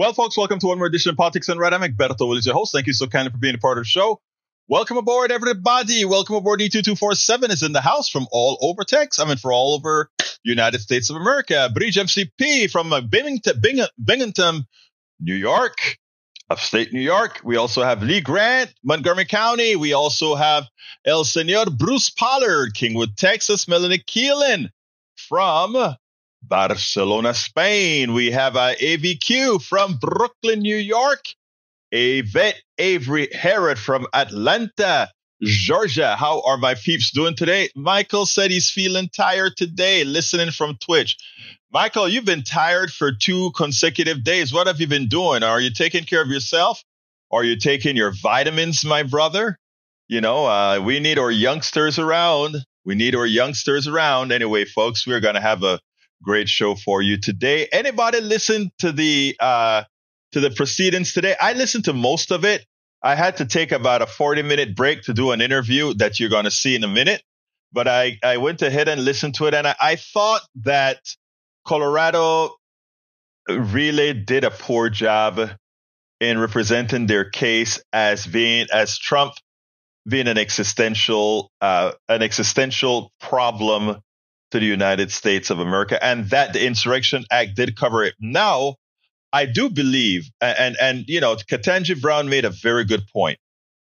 [0.00, 1.74] Well, folks, welcome to one more edition of Politics Done Right.
[1.74, 2.72] I'm Egberto Willies, your host.
[2.72, 4.18] Thank you so kindly for being a part of the show.
[4.66, 6.06] Welcome aboard, everybody.
[6.06, 6.60] Welcome aboard.
[6.60, 9.22] E2247 is in the house from all over Texas.
[9.22, 10.08] I mean, for all over
[10.42, 11.68] United States of America.
[11.74, 13.60] Bridge MCP from uh, Binghamton,
[14.02, 14.64] Binghamton,
[15.20, 15.98] New York,
[16.48, 17.42] upstate New York.
[17.44, 19.76] We also have Lee Grant, Montgomery County.
[19.76, 20.66] We also have
[21.04, 23.68] El Senor Bruce Pollard, Kingwood, Texas.
[23.68, 24.70] Melanie Keelan
[25.28, 25.76] from
[26.42, 28.14] Barcelona, Spain.
[28.14, 31.24] We have uh, AVQ from Brooklyn, New York.
[31.92, 35.08] Yvette Avery Herod from Atlanta,
[35.42, 36.16] Georgia.
[36.16, 37.68] How are my peeps doing today?
[37.74, 41.16] Michael said he's feeling tired today, listening from Twitch.
[41.72, 44.52] Michael, you've been tired for two consecutive days.
[44.52, 45.42] What have you been doing?
[45.42, 46.82] Are you taking care of yourself?
[47.32, 49.58] Are you taking your vitamins, my brother?
[50.08, 52.56] You know, uh, we need our youngsters around.
[52.84, 54.32] We need our youngsters around.
[54.32, 55.78] Anyway, folks, we're going to have a
[56.22, 57.68] great show for you today.
[57.72, 59.84] Anybody listen to the uh,
[60.32, 61.34] to the proceedings today?
[61.40, 62.64] I listened to most of it.
[63.02, 66.28] I had to take about a 40 minute break to do an interview that you're
[66.28, 67.22] going to see in a minute.
[67.72, 70.98] But I, I went ahead and listened to it, and I, I thought that
[71.66, 72.56] Colorado
[73.48, 75.50] really did a poor job
[76.20, 79.34] in representing their case as being as Trump
[80.06, 84.00] being an existential uh, an existential problem
[84.50, 88.14] to the United States of America, and that the Insurrection Act did cover it.
[88.20, 88.76] Now,
[89.32, 93.38] I do believe, and and you know, Ketanji Brown made a very good point,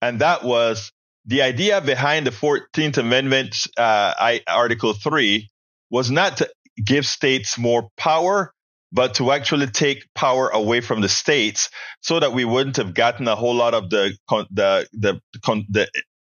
[0.01, 0.93] and that was
[1.27, 5.51] the idea behind the Fourteenth Amendment, uh, I, Article Three,
[5.91, 6.51] was not to
[6.83, 8.53] give states more power,
[8.93, 11.69] but to actually take power away from the states,
[12.01, 14.17] so that we wouldn't have gotten a whole lot of the
[14.51, 15.21] the the
[15.69, 15.89] the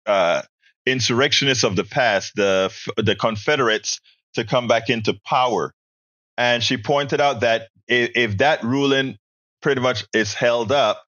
[0.06, 0.42] uh,
[0.86, 4.00] insurrectionists of the past, the the Confederates,
[4.34, 5.74] to come back into power.
[6.38, 9.18] And she pointed out that if, if that ruling
[9.62, 11.04] pretty much is held up,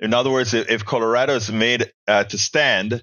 [0.00, 3.02] in other words, if, if Colorado is made uh, to stand,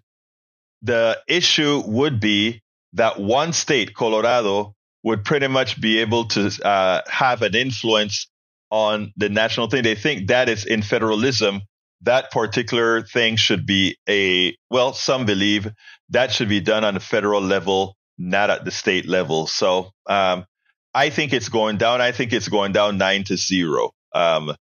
[0.82, 2.62] the issue would be
[2.94, 8.30] that one state, Colorado, would pretty much be able to uh, have an influence
[8.70, 9.84] on the national thing.
[9.84, 11.62] They think that is in federalism.
[12.02, 15.72] That particular thing should be a, well, some believe
[16.10, 19.48] that should be done on a federal level not at the state level.
[19.48, 20.46] So um,
[20.94, 22.02] I think it's going down.
[22.02, 23.92] I think it's going down nine to zero.
[24.14, 24.54] Um,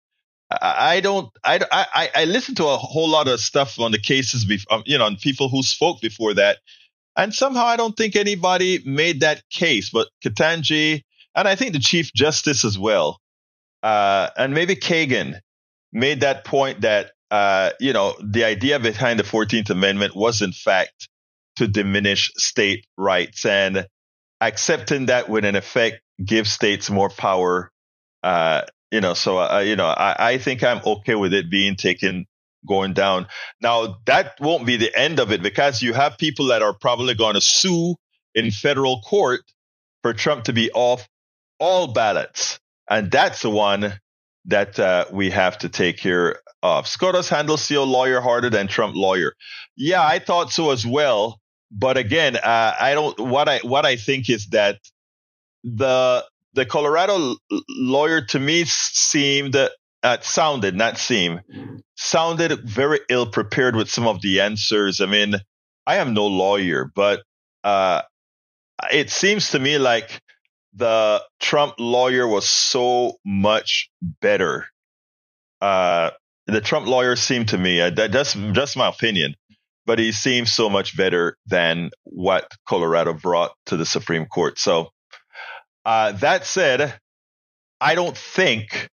[0.49, 1.29] I, don't.
[1.43, 4.83] I, I I listened to a whole lot of stuff on the cases, before, um,
[4.85, 6.59] you know, on people who spoke before that,
[7.17, 9.89] and somehow I don't think anybody made that case.
[9.89, 11.03] But Ketanji
[11.35, 13.19] and I think the Chief Justice as well,
[13.83, 15.39] uh, and maybe Kagan
[15.91, 20.53] made that point that uh, you know the idea behind the Fourteenth Amendment was in
[20.53, 21.09] fact
[21.57, 23.87] to diminish state rights and
[24.41, 27.71] accepting that would in effect give states more power.
[28.23, 31.75] Uh, you know, so, uh, you know, I, I think I'm okay with it being
[31.75, 32.25] taken
[32.67, 33.27] going down.
[33.61, 37.15] Now that won't be the end of it because you have people that are probably
[37.15, 37.95] going to sue
[38.35, 39.41] in federal court
[40.03, 41.07] for Trump to be off
[41.59, 42.59] all ballots.
[42.89, 43.99] And that's the one
[44.45, 46.87] that uh, we have to take care of.
[46.87, 49.33] SCOTUS handles CEO lawyer harder than Trump lawyer.
[49.75, 51.39] Yeah, I thought so as well
[51.71, 53.19] but again, uh, I don't.
[53.19, 54.79] What I what I think is that
[55.63, 57.35] the the Colorado
[57.69, 61.41] lawyer to me seemed uh, sounded not seem
[61.95, 65.01] sounded very ill prepared with some of the answers.
[65.01, 65.35] I mean,
[65.85, 67.23] I am no lawyer, but
[67.63, 68.01] uh,
[68.91, 70.21] it seems to me like
[70.73, 74.67] the Trump lawyer was so much better.
[75.59, 76.11] Uh,
[76.45, 79.35] the Trump lawyer seemed to me, uh, that's just my opinion,
[79.87, 84.59] but he seems so much better than what Colorado brought to the Supreme Court.
[84.59, 84.89] So,
[85.85, 86.93] uh, that said,
[87.79, 88.89] I don't think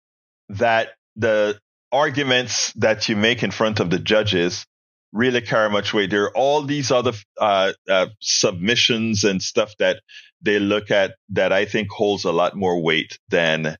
[0.48, 1.60] that the
[1.92, 4.64] arguments that you make in front of the judges
[5.12, 6.10] really carry much weight.
[6.10, 10.00] There are all these other uh, uh, submissions and stuff that
[10.40, 13.76] they look at that I think holds a lot more weight than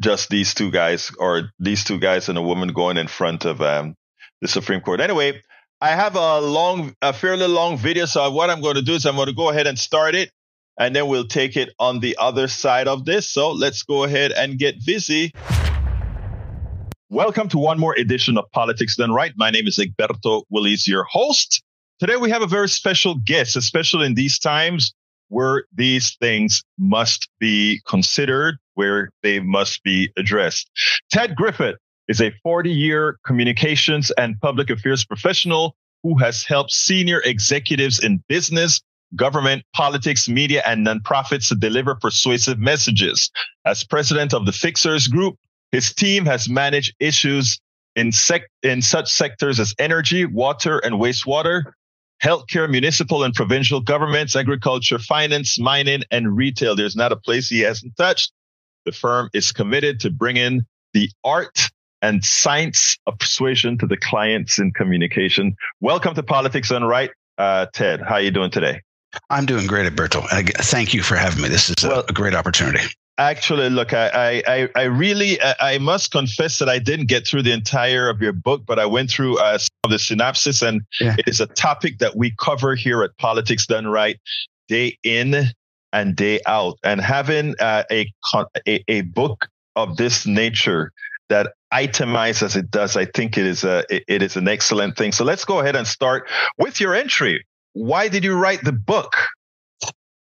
[0.00, 3.60] just these two guys or these two guys and a woman going in front of
[3.60, 3.94] um,
[4.40, 5.00] the Supreme Court.
[5.00, 5.40] Anyway,
[5.80, 8.04] I have a long, a fairly long video.
[8.06, 10.32] So what I'm going to do is I'm going to go ahead and start it
[10.76, 13.28] and then we'll take it on the other side of this.
[13.28, 15.32] So let's go ahead and get busy.
[17.10, 19.32] Welcome to one more edition of Politics Done Right.
[19.36, 21.62] My name is Egberto Willies, your host.
[22.00, 24.92] Today we have a very special guest, especially in these times
[25.28, 30.68] where these things must be considered, where they must be addressed.
[31.12, 31.76] Ted Griffith
[32.08, 38.22] is a 40 year communications and public affairs professional who has helped senior executives in
[38.28, 38.80] business,
[39.16, 43.30] government, politics, media, and nonprofits to deliver persuasive messages.
[43.64, 45.36] As president of the Fixers Group,
[45.72, 47.60] His team has managed issues
[47.94, 51.64] in, sec- in such sectors as energy, water, and wastewater,
[52.22, 56.74] healthcare, municipal and provincial governments, agriculture, finance, mining, and retail.
[56.74, 58.32] There's not a place he hasn't touched.
[58.86, 60.62] The firm is committed to bringing
[60.94, 61.70] the art
[62.02, 65.56] and science of persuasion to the clients in communication.
[65.80, 68.00] Welcome to Politics Done Right, uh, Ted.
[68.00, 68.82] How are you doing today?
[69.30, 70.22] I'm doing great, Alberto.
[70.30, 71.48] Thank you for having me.
[71.48, 72.84] This is a, well, a great opportunity.
[73.16, 77.52] Actually, look, I, I, I really, I must confess that I didn't get through the
[77.52, 81.16] entire of your book, but I went through uh, some of the synopsis, and yeah.
[81.18, 84.20] it is a topic that we cover here at Politics Done Right,
[84.68, 85.46] day in
[85.92, 86.78] and day out.
[86.84, 88.08] And having uh, a,
[88.68, 90.92] a a book of this nature
[91.28, 95.12] that itemized as it does, I think it is a it is an excellent thing.
[95.12, 96.28] So let's go ahead and start
[96.58, 97.44] with your entry.
[97.72, 99.14] Why did you write the book?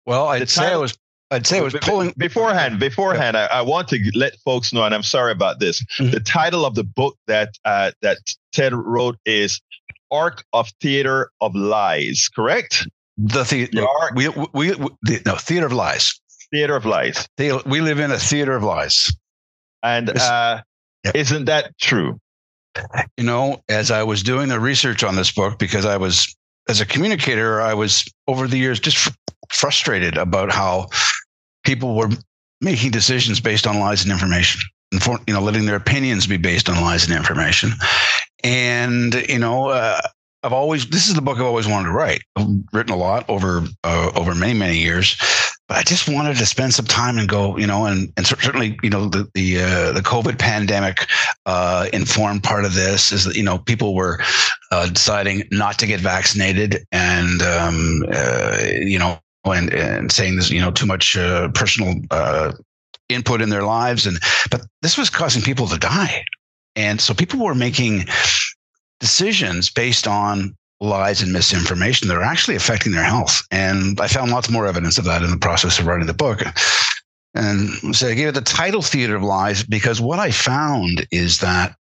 [0.06, 0.98] Well, I'd say I was
[1.32, 2.80] I'd say it was pulling beforehand.
[2.80, 5.82] Beforehand, I, I, want to let folks know, and I'm sorry about this.
[5.98, 6.12] Mm-hmm.
[6.12, 8.18] The title of the book that uh, that
[8.52, 9.62] Ted wrote is
[10.12, 12.86] "Arc of Theater of Lies." Correct?
[13.18, 13.86] The theater.
[14.14, 14.70] We, we, we,
[15.04, 16.20] the, no theater of lies.
[16.52, 17.28] Theater of lies.
[17.38, 19.14] The, we live in a theater of lies.
[19.84, 20.62] And uh.
[21.14, 22.20] Isn't that true?
[23.18, 26.34] You know, as I was doing the research on this book, because I was
[26.70, 29.12] as a communicator, I was over the years just
[29.50, 30.88] frustrated about how
[31.66, 32.10] people were
[32.62, 34.62] making decisions based on lies and information
[34.92, 37.72] and for, you know letting their opinions be based on lies and information
[38.44, 40.00] and you know uh,
[40.44, 42.22] I've always this is the book I've always wanted to write.
[42.36, 45.18] I've written a lot over uh, over many many years,
[45.72, 48.78] but I just wanted to spend some time and go, you know, and and certainly
[48.84, 51.08] you know the the uh, the COVID pandemic
[51.46, 54.20] uh, informed part of this is that you know people were
[54.72, 60.50] uh, deciding not to get vaccinated and um, uh, you know and, and saying this,
[60.50, 62.52] you know, too much uh, personal uh,
[63.08, 64.20] input in their lives, and
[64.50, 66.26] but this was causing people to die,
[66.76, 68.04] and so people were making
[69.00, 73.44] decisions based on lies and misinformation that are actually affecting their health.
[73.52, 76.42] And I found lots more evidence of that in the process of writing the book.
[77.34, 81.38] And so I gave it the title Theater of Lies because what I found is
[81.38, 81.76] that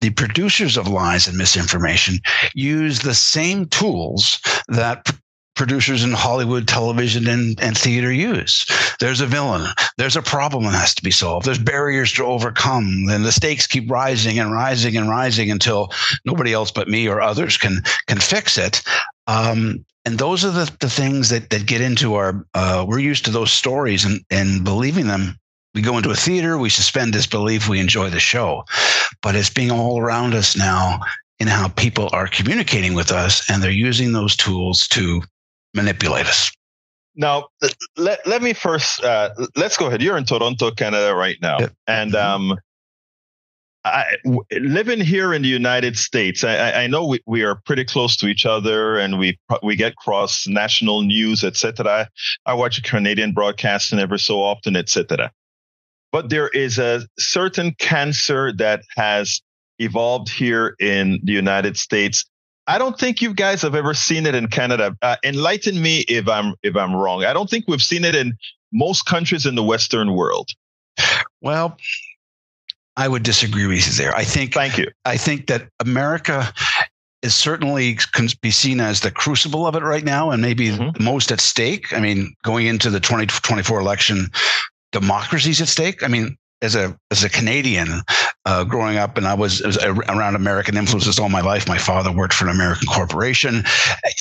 [0.00, 2.18] the producers of lies and misinformation
[2.54, 5.10] use the same tools that
[5.56, 8.66] producers in Hollywood, television, and, and theater use.
[9.00, 9.68] There's a villain.
[9.98, 11.46] There's a problem that has to be solved.
[11.46, 13.06] There's barriers to overcome.
[13.10, 15.92] And the stakes keep rising and rising and rising until
[16.24, 18.82] nobody else but me or others can can fix it.
[19.26, 23.24] Um, and those are the, the things that, that get into our, uh, we're used
[23.24, 25.36] to those stories and, and believing them
[25.76, 28.64] we go into a theater, we suspend disbelief, we enjoy the show.
[29.20, 31.00] But it's being all around us now
[31.38, 35.20] in how people are communicating with us, and they're using those tools to
[35.76, 36.50] manipulate us.
[37.14, 37.48] Now,
[37.96, 40.02] let, let me first, uh, let's go ahead.
[40.02, 41.58] You're in Toronto, Canada right now.
[41.60, 41.72] Yep.
[41.86, 42.50] And mm-hmm.
[42.52, 42.58] um,
[43.86, 44.16] I,
[44.52, 48.26] living here in the United States, I, I know we, we, are pretty close to
[48.26, 52.08] each other and we we get cross national news, etc.
[52.46, 55.30] I watch Canadian broadcasting ever so often, etc.
[56.10, 59.40] But there is a certain cancer that has
[59.78, 62.24] evolved here in the United States
[62.66, 64.96] I don't think you guys have ever seen it in Canada.
[65.02, 67.24] Uh, enlighten me if I'm if I'm wrong.
[67.24, 68.36] I don't think we've seen it in
[68.72, 70.48] most countries in the Western world.
[71.40, 71.76] Well,
[72.96, 74.14] I would disagree with you there.
[74.16, 74.54] I think.
[74.54, 74.88] Thank you.
[75.04, 76.52] I think that America
[77.22, 81.02] is certainly can be seen as the crucible of it right now, and maybe mm-hmm.
[81.02, 81.92] most at stake.
[81.92, 84.28] I mean, going into the 2024 election,
[84.92, 86.02] democracy's at stake.
[86.02, 88.00] I mean, as a as a Canadian
[88.46, 91.68] uh, growing up, and I was, was, around American influences all my life.
[91.68, 93.64] My father worked for an American corporation,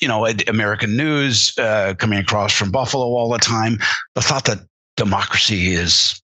[0.01, 3.77] you know, American news uh, coming across from Buffalo all the time.
[4.15, 4.59] The thought that
[4.97, 6.19] democracy is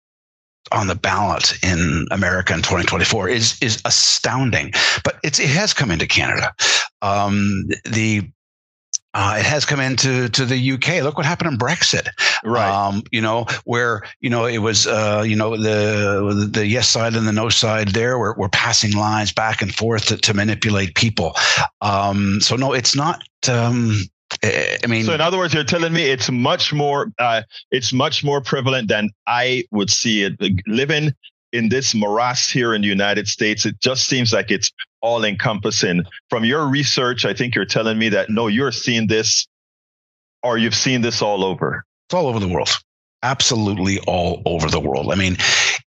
[0.72, 4.74] on the ballot in America in 2024 is is astounding.
[5.04, 6.54] But it has come into Canada.
[7.02, 8.30] Um, the
[9.14, 11.04] uh, it has come into to the UK.
[11.04, 12.08] Look what happened in Brexit,
[12.44, 12.72] right?
[12.72, 17.16] Um, you know where you know it was uh, you know the the yes side
[17.16, 20.96] and the no side there were, were passing lines back and forth to, to manipulate
[20.96, 21.36] people.
[21.82, 23.24] Um, so no, it's not.
[23.50, 23.98] Um,
[24.44, 28.24] I mean, so in other words, you're telling me it's much more uh, it's much
[28.24, 30.36] more prevalent than I would see it.
[30.68, 31.14] Living
[31.52, 36.04] in this morass here in the United States, it just seems like it's all encompassing.
[36.30, 39.48] From your research, I think you're telling me that no, you're seeing this
[40.44, 41.84] or you've seen this all over.
[42.08, 42.70] It's all over the world.
[43.24, 45.12] Absolutely all over the world.
[45.12, 45.38] I mean,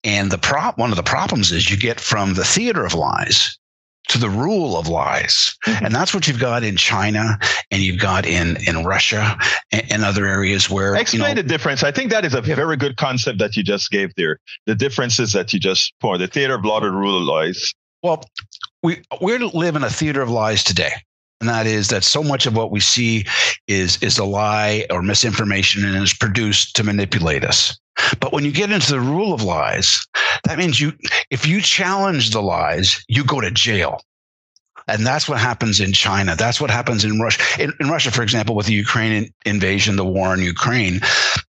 [0.04, 3.58] and the prop one of the problems is you get from the theater of lies
[4.08, 5.56] to the rule of lies.
[5.66, 5.86] Mhm.
[5.86, 7.38] And that's what you've got in China
[7.70, 9.38] and you've got in, in Russia
[9.72, 11.82] and, and other areas where, Explain you know, the difference.
[11.82, 14.38] I think that is a very good concept that you just gave there.
[14.66, 16.20] The differences that you just poured.
[16.20, 17.72] The theater of law, the rule of lies.
[18.02, 18.22] Well,
[18.82, 20.92] we we live in a theater of lies today.
[21.40, 23.24] And that is that so much of what we see
[23.66, 27.78] is is a lie or misinformation and is produced to manipulate us.
[28.20, 30.06] But when you get into the rule of lies,
[30.44, 30.92] that means you
[31.30, 34.00] if you challenge the lies, you go to jail.
[34.86, 36.36] And that's what happens in China.
[36.36, 37.62] That's what happens in Russia.
[37.62, 41.00] In, in Russia, for example, with the Ukrainian invasion, the war in Ukraine,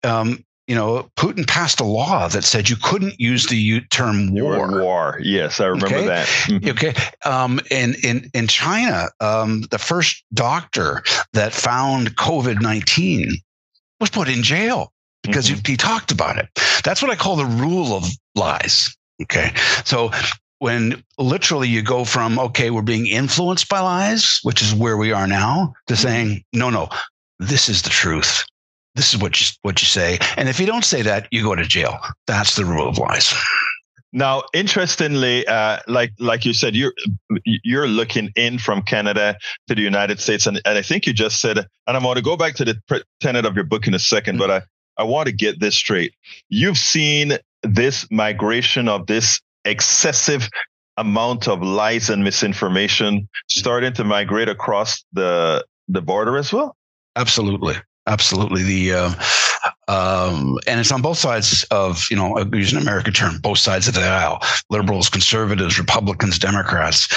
[0.04, 4.82] um, you know, Putin passed a law that said you couldn't use the term war.
[4.82, 5.20] War.
[5.22, 6.08] Yes, I remember Okay.
[6.08, 6.28] that.
[6.48, 6.70] Mhm.
[6.72, 6.94] Okay.
[7.24, 11.04] Um, in in in China, um, the first doctor
[11.34, 13.38] that found COVID nineteen
[14.00, 14.92] was put in jail
[15.22, 15.66] because Mhm.
[15.68, 16.48] he, he talked about it.
[16.84, 18.06] That's what I call the rule of
[18.36, 18.96] lies.
[19.22, 19.54] Okay.
[19.86, 20.12] So
[20.60, 25.12] when literally you go from okay, we're being influenced by lies, which is where we
[25.12, 26.90] are now, to saying no, no,
[27.40, 28.44] this is the truth.
[28.96, 31.56] This is what you what you say, and if you don't say that, you go
[31.56, 32.00] to jail.
[32.28, 33.34] That's the rule of lies.
[34.16, 36.94] Now, interestingly, uh, like like you said, you're
[37.44, 39.38] you're looking in from Canada
[39.68, 42.24] to the United States, and, and I think you just said, and I want to
[42.24, 44.62] go back to the tenet of your book in a second, but I
[44.98, 46.14] I want to get this straight.
[46.48, 47.34] You've seen
[47.64, 50.50] this migration of this excessive
[50.96, 56.78] amount of lies and misinformation starting to migrate across the the border as well.
[57.18, 57.76] Absolutely,
[58.08, 58.64] absolutely.
[58.64, 59.14] The uh,
[59.88, 63.88] um, and it's on both sides of you know use an American term, both sides
[63.88, 67.08] of the aisle: liberals, conservatives, Republicans, Democrats.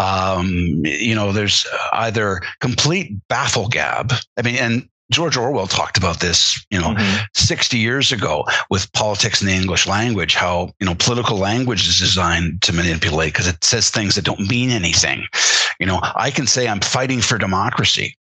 [0.00, 4.12] Um, you know, there's either complete bafflegab.
[4.36, 6.94] I mean, and George Orwell talked about this, you know,
[7.34, 11.98] 60 years ago with politics in the English language, how, you know, political language is
[11.98, 15.24] designed to manipulate because it says things that don't mean anything.
[15.80, 18.16] You know, I can say I'm fighting for democracy.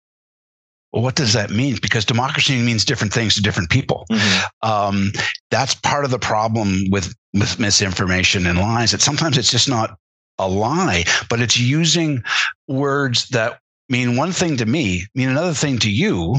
[0.95, 1.77] Well, what does that mean?
[1.81, 4.05] Because democracy means different things to different people.
[4.09, 4.43] Mhm.
[4.61, 5.11] Um,
[5.51, 8.91] that's part of the problem with, with misinformation and lies.
[8.91, 9.97] That sometimes it's just not
[10.39, 12.23] a lie, but it's using
[12.69, 13.59] words that
[13.89, 16.37] mean one thing to me, mean another thing to you,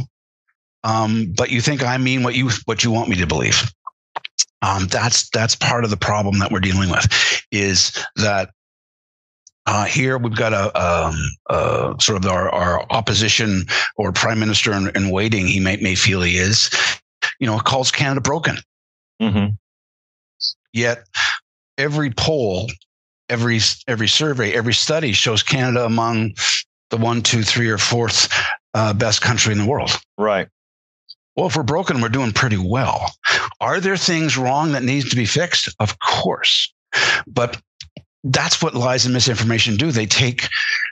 [0.84, 3.70] um, but you think I mean what you what you want me to believe.
[4.62, 7.06] Um, that's that's part of the problem that we're dealing with,
[7.52, 8.50] is that
[9.66, 11.16] uh, here we've got a, um,
[11.50, 13.64] uh, sort of our, our opposition
[13.96, 15.46] or prime minister in, in waiting.
[15.46, 16.70] He may may feel he is,
[17.40, 18.58] you know, calls Canada broken.
[19.20, 19.56] Mhm.
[20.72, 21.04] Yet
[21.78, 22.70] every poll,
[23.28, 26.34] every every survey, every study shows Canada among
[26.90, 28.32] the one, two, three, or fourth
[28.74, 29.90] uh, best country in the world.
[30.16, 30.48] Right.
[31.34, 33.10] Well, if we're broken, we're doing pretty well.
[33.60, 35.68] Are there things wrong that needs to be fixed?
[35.80, 36.72] Of course.
[37.26, 37.60] But
[38.26, 39.90] that's what lies and misinformation do.
[39.90, 40.48] They take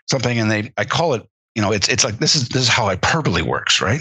[0.08, 2.68] something and they I call it, you know, it's it's like this is this is
[2.68, 4.00] how hyperbole works, right?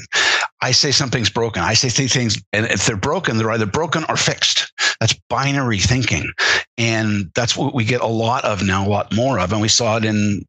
[0.61, 1.63] I say something's broken.
[1.63, 4.71] I say th- things and if they're broken, they're either broken or fixed.
[4.99, 6.31] That's binary thinking.
[6.77, 9.51] And that's what we get a lot of now, a lot more of.
[9.51, 10.45] And we saw it in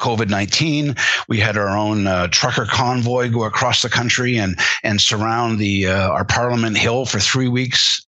[0.00, 0.96] COVID 19.
[1.28, 5.86] We had our own uh, trucker convoy go across the country and, and surround the,
[5.86, 8.04] uh, our Parliament Hill for three weeks.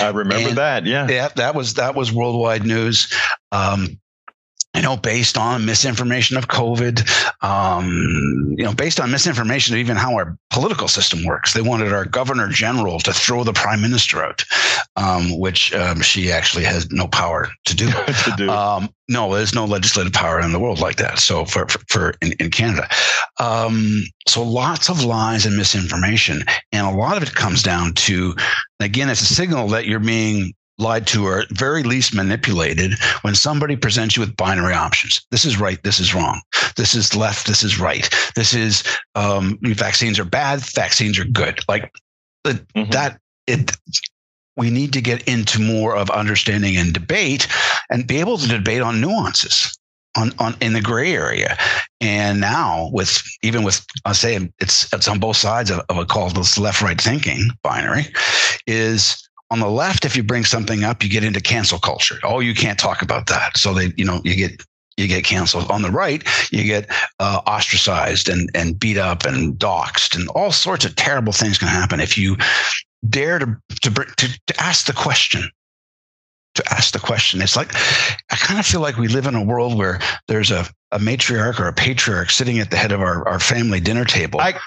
[0.00, 0.86] I remember And- that.
[0.86, 1.06] Yeah.
[1.08, 3.12] Yeah, that was, that was worldwide news.
[3.52, 3.98] Um,
[4.74, 7.04] you know, based on misinformation of COVID,
[7.42, 11.54] um, you know, based on misinformation of even how our political system works.
[11.54, 14.44] They wanted our governor general to throw the prime minister out,
[14.94, 17.86] um, which um, she actually has no power to do.
[18.24, 18.48] to do.
[18.48, 21.18] Um, no, there's no legislative power in the world like that.
[21.18, 22.88] So for for, for in, in Canada,
[23.40, 28.36] um, so lots of lies and misinformation, and a lot of it comes down to,
[28.78, 33.34] again, it's a signal that you're being lied to or at very least manipulated when
[33.34, 35.20] somebody presents you with binary options.
[35.30, 35.82] This is right.
[35.82, 36.40] This is wrong.
[36.76, 37.46] This is left.
[37.46, 38.08] This is right.
[38.34, 38.82] This is
[39.14, 40.60] um, vaccines are bad.
[40.60, 41.60] Vaccines are good.
[41.68, 41.92] Like
[42.46, 42.90] Mhm.
[42.92, 43.72] that it
[44.56, 47.46] we need to get into more of understanding and debate
[47.90, 49.78] and be able to debate on nuances
[50.16, 51.56] on, on in the gray area
[52.00, 56.04] and now with even with i say it's it's on both sides of, of a
[56.04, 58.06] call this left right thinking binary
[58.66, 62.18] is on the left if you bring something up you get into cancel culture.
[62.24, 63.56] Oh you can't talk about that.
[63.56, 64.64] So they you know you get
[64.96, 65.70] you get canceled.
[65.70, 66.88] On the right you get
[67.18, 71.68] uh, ostracized and and beat up and doxxed and all sorts of terrible things can
[71.68, 72.36] happen if you
[73.08, 75.50] dare to to to, to ask the question.
[76.56, 77.40] To ask the question.
[77.40, 77.72] It's like
[78.30, 81.60] i kind of feel like we live in a world where there's a, a matriarch
[81.60, 84.40] or a patriarch sitting at the head of our, our family dinner table.
[84.40, 84.58] I-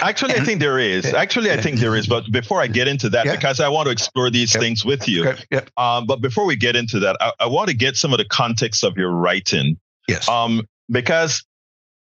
[0.00, 1.12] Actually, I think there is.
[1.14, 2.06] Actually, I think there is.
[2.06, 3.34] But before I get into that, Yeah.
[3.36, 4.62] because I want to explore these Yep.
[4.62, 5.28] things with you.
[5.28, 5.70] Okay, yep.
[5.76, 8.24] Um, but before we get into that, I, I want to get some of the
[8.24, 9.78] context of your writing.
[10.06, 10.28] Yes.
[10.28, 11.44] Um, because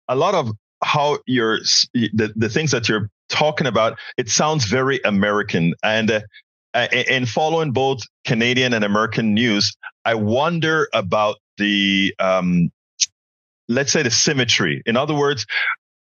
[0.08, 0.50] a lot of
[0.82, 1.60] how you're
[1.94, 5.74] the, the things that you're talking about, it sounds very American.
[5.82, 6.10] And
[6.74, 9.74] uh, in following both Canadian and American news,
[10.04, 12.70] I wonder about the um,
[13.68, 14.82] let's say the symmetry.
[14.86, 15.46] In other words,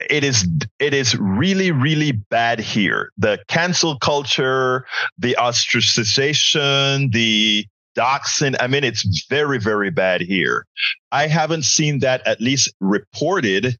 [0.09, 0.47] it is
[0.79, 3.11] it is really really bad here.
[3.17, 4.85] The cancel culture,
[5.17, 7.65] the ostracization, the
[7.97, 8.55] doxing.
[8.59, 10.65] I mean, it's very very bad here.
[11.11, 13.77] I haven't seen that at least reported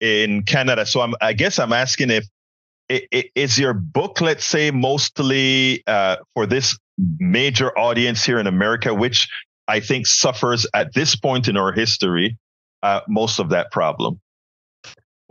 [0.00, 0.86] in Canada.
[0.86, 2.26] So I'm I guess I'm asking if
[2.88, 6.78] is your book, let's say, mostly uh, for this
[7.18, 9.28] major audience here in America, which
[9.68, 12.36] I think suffers at this point in our history
[12.82, 14.20] uh, most of that problem?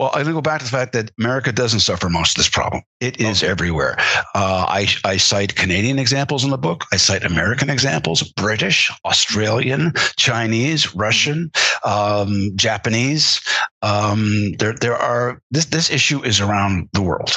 [0.01, 2.81] Well, I go back to the fact that America doesn't suffer most of this problem.
[3.01, 3.51] It is okay.
[3.51, 3.97] everywhere.
[4.33, 6.85] Uh, I, I cite Canadian examples in the book.
[6.91, 11.51] I cite American examples, British, Australian, Chinese, Russian,
[11.85, 13.41] um, Japanese.
[13.83, 15.65] Um, there, there are this.
[15.65, 17.35] This issue is around the world.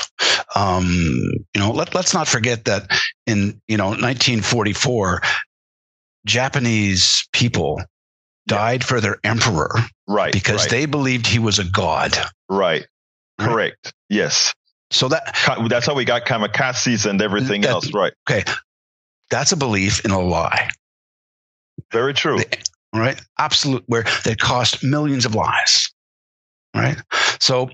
[0.56, 0.86] Um,
[1.54, 2.90] you know, let, let's not forget that
[3.26, 5.20] in you know 1944,
[6.24, 7.78] Japanese people
[8.46, 9.70] died for their emperor
[10.06, 10.70] right because right.
[10.70, 12.16] they believed he was a god.
[12.48, 12.86] Right.
[13.38, 13.92] Correct.
[14.08, 14.54] Yes.
[14.90, 15.36] So that
[15.68, 17.92] that's how we got kamikazes and everything that, else.
[17.92, 18.12] Right.
[18.30, 18.44] Okay.
[19.30, 20.70] That's a belief in a lie.
[21.90, 22.38] Very true.
[22.38, 22.58] They,
[22.94, 23.20] right?
[23.38, 25.92] Absolute where they cost millions of lives.
[26.74, 26.96] Right?
[27.40, 27.70] So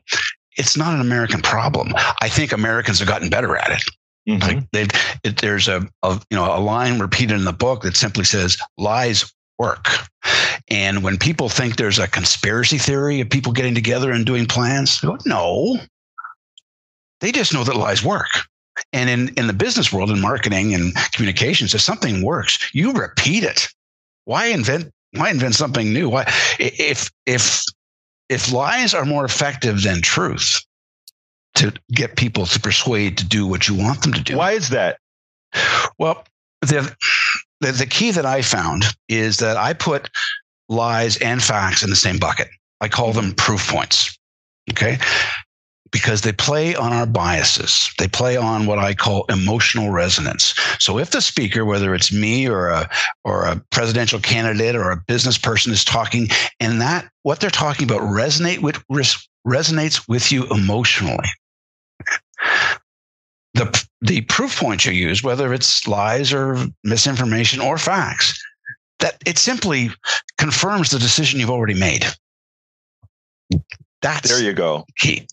[0.57, 1.93] it's not an american problem.
[2.21, 3.83] I think americans have gotten better at it.
[4.29, 4.59] Mm-hmm.
[4.73, 8.25] Like it, there's a, a, you know a line repeated in the book that simply
[8.25, 9.87] says lies work.
[10.69, 15.01] And when people think there's a conspiracy theory of people getting together and doing plans,
[15.01, 15.77] go, no.
[17.21, 18.31] They just know that lies work.
[18.95, 23.45] And in, in the business world, in marketing and communications, if something works, you repeat
[23.45, 23.69] it.
[24.25, 26.09] Why invent why invent something new?
[26.09, 26.25] Why
[26.59, 27.65] if if
[28.29, 30.61] if lies are more effective than truth
[31.57, 34.37] to get people to persuade to do what you want them to do.
[34.37, 34.99] Why is that?
[35.99, 36.25] Well,
[36.63, 36.95] the
[37.61, 40.11] the, the key that I found is that I put
[40.69, 42.49] lies and facts in the same bucket.
[42.81, 44.17] I call them proof points.
[44.71, 44.99] Okay.
[45.93, 47.91] Because they play on our biases.
[47.99, 50.55] They play on what I call emotional resonance.
[50.79, 52.89] So if the speaker, whether it's me or a
[53.25, 56.29] or a presidential candidate or a business person is talking,
[56.61, 58.81] and that what they're talking about resonate with
[59.45, 61.27] resonates with you emotionally,
[63.55, 68.43] the the proof points you use, whether it's lies or misinformation or facts,
[69.01, 69.91] that it simply
[70.39, 72.05] confirms the decision you've already made.
[74.03, 74.87] That's there you go.
[74.97, 75.27] Key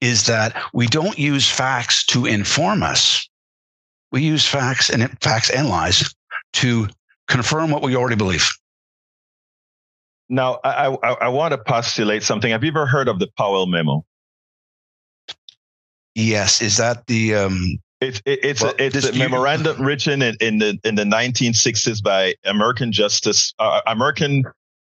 [0.00, 3.28] is that we don't use facts to inform us.
[4.12, 6.14] We use facts and facts and lies
[6.54, 6.88] to
[7.26, 8.48] confirm what we already believe.
[10.28, 12.50] Now, I, I, I want to postulate something.
[12.50, 14.04] Have you ever heard of the Powell memo?
[16.16, 20.34] Yes, is that the um, it's it, it's well, a, it's a memorandum written in,
[20.40, 24.42] in, the in the 1960s by American Justice uh, American.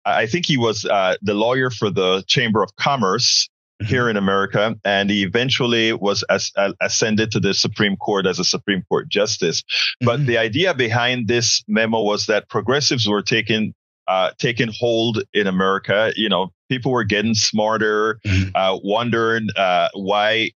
[0.04, 3.48] I think he was uh, the lawyer for the Chamber of Commerce
[3.80, 3.88] mm-hmm.
[3.88, 8.38] here in America, and he eventually was as, uh, ascended to the Supreme Court as
[8.38, 9.62] a Supreme Court justice.
[9.62, 10.04] Mm-hmm.
[10.04, 13.72] But the idea behind this memo was that progressives were taking
[14.08, 16.12] uh, taking hold in America.
[16.16, 18.50] You know, people were getting smarter, mm-hmm.
[18.54, 20.50] uh, wondering uh, why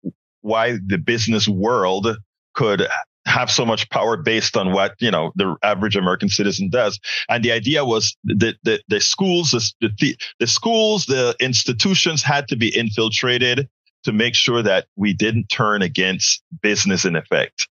[0.45, 2.07] why the business world
[2.55, 2.87] could
[3.27, 7.01] have so much power based on what you know the average American citizen does.
[7.29, 12.47] And the idea was that the, the schools, the, the, the schools, the institutions had
[12.49, 13.69] to be infiltrated
[14.05, 17.67] to make sure that we didn't turn against business in effect.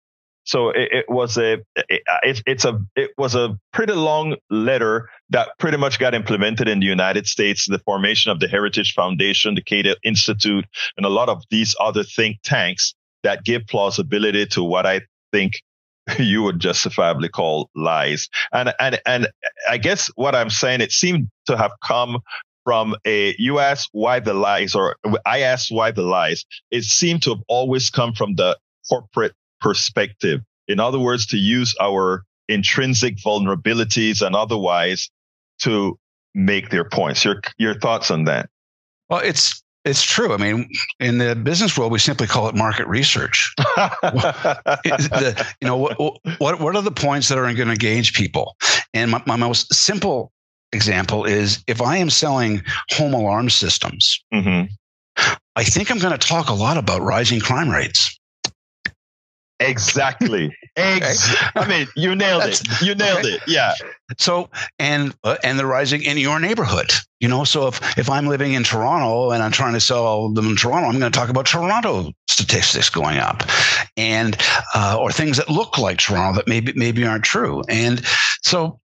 [0.44, 5.50] So it, it was a it, it's a it was a pretty long letter that
[5.58, 7.66] pretty much got implemented in the United States.
[7.66, 12.02] The formation of the Heritage Foundation, the Cato Institute, and a lot of these other
[12.02, 15.02] think tanks that give plausibility to what I
[15.32, 15.54] think
[16.18, 18.28] you would justifiably call lies.
[18.52, 19.28] And and and
[19.68, 22.18] I guess what I'm saying, it seemed to have come
[22.64, 26.44] from a you asked why the lies, or I asked why the lies.
[26.70, 28.56] It seemed to have always come from the
[28.88, 30.40] corporate perspective.
[30.68, 35.10] In other words, to use our intrinsic vulnerabilities and otherwise
[35.60, 35.98] to
[36.34, 37.24] make their points.
[37.24, 38.48] Your your thoughts on that?
[39.08, 40.32] Well, it's it's true.
[40.32, 40.68] I mean,
[41.00, 43.52] in the business world, we simply call it market research.
[43.56, 45.98] the, you know, what,
[46.38, 48.56] what what are the points that are going to engage people?
[48.94, 50.32] And my, my most simple
[50.72, 54.72] example is if I am selling home alarm systems, mm-hmm.
[55.56, 58.18] I think I'm going to talk a lot about rising crime rates
[59.68, 60.54] Exactly.
[60.76, 62.62] Ex- I mean, you nailed it.
[62.80, 63.34] You nailed okay.
[63.34, 63.42] it.
[63.46, 63.74] Yeah.
[64.18, 64.48] So
[64.78, 66.90] and uh, and the rising in your neighborhood.
[67.20, 70.48] You know, so if if I'm living in Toronto and I'm trying to sell them
[70.48, 73.42] in Toronto, I'm going to talk about Toronto statistics going up,
[73.96, 74.36] and
[74.74, 77.62] uh, or things that look like Toronto that maybe maybe aren't true.
[77.68, 78.02] And
[78.42, 78.80] so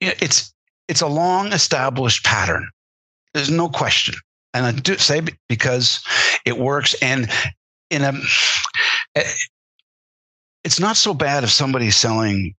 [0.00, 0.52] it's
[0.88, 2.68] it's a long established pattern.
[3.32, 4.14] There's no question,
[4.54, 6.02] and I do say because
[6.44, 6.94] it works.
[7.00, 7.30] And
[7.90, 8.12] in a
[10.68, 12.54] it's not so bad if somebody's selling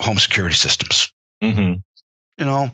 [0.00, 1.12] home security systems.
[1.44, 1.74] Mm-hmm.
[2.38, 2.70] You know,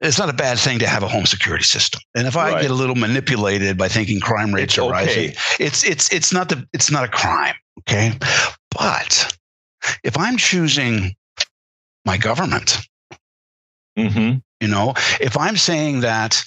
[0.00, 2.00] it's not a bad thing to have a home security system.
[2.14, 2.62] And if I Right.
[2.62, 4.92] get a little manipulated by thinking crime rates It's are okay.
[4.92, 7.56] rising, it's it's it's not the it's not a crime.
[7.80, 8.12] Okay,
[8.70, 9.36] but
[10.04, 11.16] if I'm choosing
[12.04, 12.78] my government,
[13.98, 14.38] Mm-hmm.
[14.60, 16.40] you know, if I'm saying that,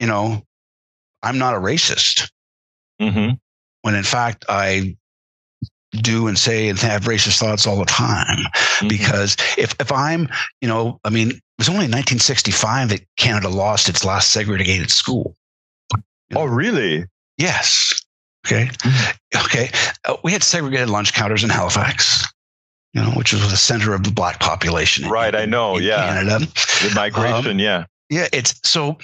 [0.00, 0.42] you know,
[1.22, 2.28] I'm not a racist,
[3.00, 3.34] Mm-hmm.
[3.82, 4.96] when in fact I
[5.92, 8.36] do and say and have racist thoughts all the time.
[8.38, 8.88] Mm-hmm.
[8.88, 10.28] because if if I'm,
[10.60, 14.90] you know, I mean, it was only in 1965 that Canada lost its last segregated
[14.90, 15.34] school.
[16.36, 17.04] Oh, really?
[17.38, 17.92] Yes.
[18.46, 18.70] Okay.
[19.36, 19.70] Okay.
[20.04, 22.24] Uh, we had segregated lunch counters in Halifax,
[22.92, 25.04] you know, which was the center of the black population.
[25.04, 25.34] in- Right.
[25.34, 25.76] I know.
[25.78, 26.06] in Yeah.
[26.06, 26.38] Canada.
[26.40, 27.58] The migration.
[27.58, 27.84] yeah.
[28.10, 28.96] Yeah, it's so.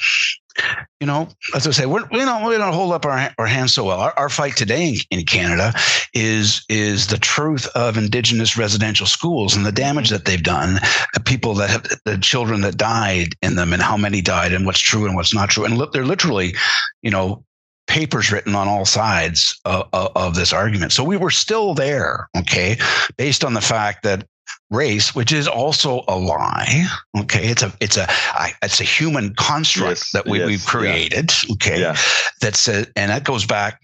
[1.00, 3.74] You know, as I say, we're, we don't we don't hold up our, our hands
[3.74, 4.00] so well.
[4.00, 5.72] Our, our fight today in, in Canada
[6.14, 10.78] is is the truth of Indigenous residential schools and the damage that they've done.
[11.14, 14.64] The people that have the children that died in them, and how many died, and
[14.64, 15.64] what's true and what's not true.
[15.64, 16.54] And li- they're literally,
[17.02, 17.44] you know,
[17.86, 20.92] papers written on all sides of, of, of this argument.
[20.92, 22.78] So we were still there, okay,
[23.16, 24.26] based on the fact that
[24.70, 26.86] race, which is also a lie.
[27.18, 30.60] Okay, it's a it's a I, it's a human construct Yes, that we, yes, we've
[30.64, 30.68] yeah.
[30.70, 31.32] created.
[31.52, 31.96] Okay, Yeah.
[32.40, 33.80] that's a, and that goes back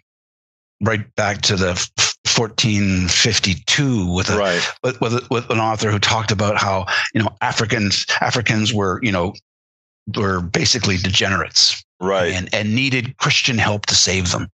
[0.82, 1.74] right back to the
[2.36, 4.62] 1452 with a Right.
[4.82, 9.12] with, with with an author who talked about how you know Africans Africans were you
[9.12, 9.34] know
[10.16, 12.32] were basically degenerates Right.
[12.32, 14.48] and and needed Christian help to save them.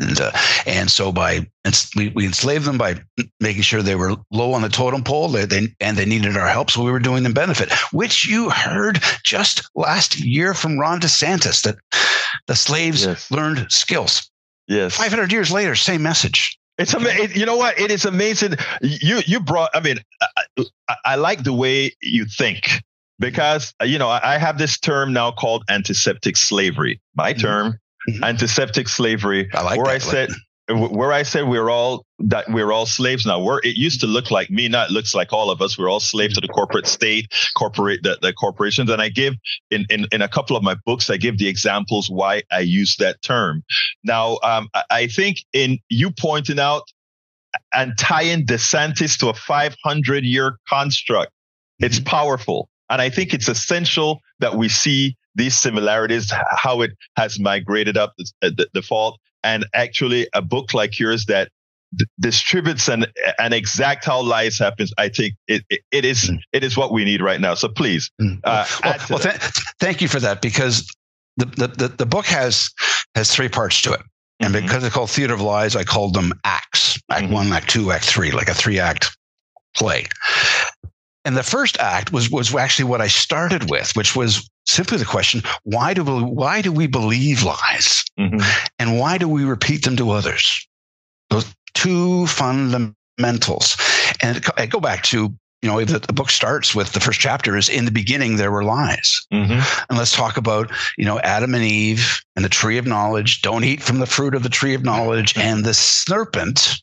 [0.00, 0.32] And, uh,
[0.66, 1.46] and so by
[1.94, 3.00] we, we enslaved them by
[3.38, 6.48] making sure they were low on the totem pole they, they, and they needed our
[6.48, 11.00] help so we were doing them benefit which you heard just last year from ron
[11.00, 11.76] desantis that
[12.46, 13.30] the slaves Yes.
[13.30, 14.30] learned skills
[14.68, 14.96] Yes.
[14.96, 17.36] 500 years later same message It's amazing.
[17.38, 17.78] You know what?
[17.78, 18.54] It is amazing.
[18.80, 19.68] You you brought.
[19.74, 20.64] I mean, I,
[21.04, 22.80] I, like the way you think
[23.18, 26.98] because you know I, have this term now called antiseptic slavery.
[27.14, 27.40] My Mhm.
[27.40, 27.78] term.
[28.22, 29.48] Antiseptic slavery.
[29.52, 30.30] i like where I said
[30.70, 33.40] where I said we're all that we're all slaves now.
[33.40, 35.78] Where it used to look like me, now it looks like all of us.
[35.78, 38.90] We're all slaves to the corporate state, corporate the, the corporations.
[38.90, 39.34] And I give
[39.70, 42.96] in, in in a couple of my books, I give the examples why I use
[42.96, 43.64] that term.
[44.04, 46.82] Now, um, I, I think in you pointing out
[47.74, 51.32] and tying DeSantis to a 500 year construct,
[51.80, 52.68] it's powerful.
[52.88, 58.14] And I think it's essential that we see these similarities, how it has migrated up
[58.18, 59.18] the, the, the fault.
[59.42, 61.48] And actually, a book like yours that
[61.96, 64.92] d- distributes and and exact how lies happens.
[64.98, 66.38] I think it it, it is Mm.
[66.52, 67.54] it is what we need right now.
[67.54, 68.40] So please, Mm.
[68.44, 69.36] uh, well, well th-
[69.80, 70.86] thank you for that because
[71.38, 72.70] the, the, the, the book has
[73.14, 74.02] has three parts to it
[74.40, 74.62] and Mhm.
[74.62, 77.30] because it's called theater of lies i called them acts act Mhm.
[77.30, 79.16] one act two act three like a three act
[79.76, 80.04] play
[81.24, 85.04] and the first act was was actually what i started with which was simply the
[85.04, 88.04] question why do we why do we believe lies?
[88.18, 88.42] Mhm.
[88.78, 90.66] and why do we repeat them to others?
[91.30, 93.76] Those two fundamentals.
[94.22, 97.54] And i go back to you know the, the book starts with the first chapter
[97.56, 99.26] is in the beginning there were lies.
[99.32, 99.60] Mhm.
[99.88, 103.42] and let's talk about you know adam and eve and the tree of knowledge.
[103.42, 105.34] Don't eat from the fruit of the tree of knowledge.
[105.48, 106.80] And the serpent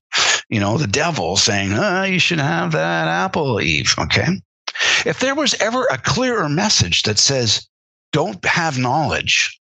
[0.49, 3.93] you know the devil saying oh, you should have that apple eve.
[3.97, 4.27] Okay?
[5.05, 7.67] If there was ever a clearer message that says
[8.13, 9.60] don't have knowledge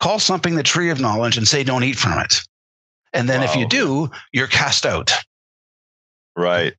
[0.00, 2.40] call something the tree of knowledge and say don't eat from it.
[3.12, 5.12] And then if you do you're cast out.
[6.36, 6.74] Right.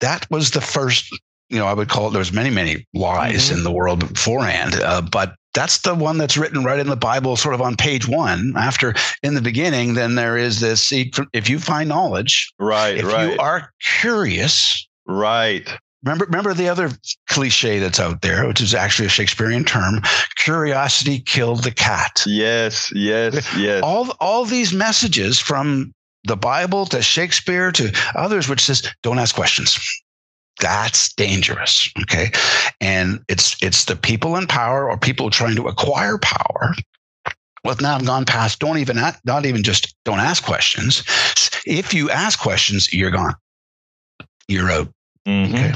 [0.00, 1.12] that was the first
[1.48, 3.56] you know i would call it there's many many lies Mhm.
[3.58, 7.36] in the world beforehand uh, but that's the one that's written right in the bible
[7.36, 11.58] sort of on page one after in the beginning then there is this if you
[11.58, 12.96] find knowledge Right.
[12.98, 13.32] if right.
[13.32, 15.68] you are curious right.
[16.04, 16.90] remember remember the other
[17.28, 20.00] cliche that's out there which is actually a shakespearean term
[20.36, 22.92] curiosity killed the cat Yes.
[22.94, 23.46] Yes.
[23.56, 23.82] Yes.
[23.82, 25.92] all all these messages from
[26.24, 29.78] the Bible to Shakespeare to others, which says don't ask questions.
[30.60, 31.90] That's dangerous.
[32.02, 32.30] Okay.
[32.80, 36.74] And it's it's the people in power or people trying to acquire power
[37.64, 38.60] well, now I've gone past.
[38.60, 41.02] Don't even not even just don't ask questions.
[41.66, 43.34] If you ask questions, you're gone.
[44.46, 44.88] You're out.
[45.26, 45.54] Mm-hmm.
[45.54, 45.74] Okay.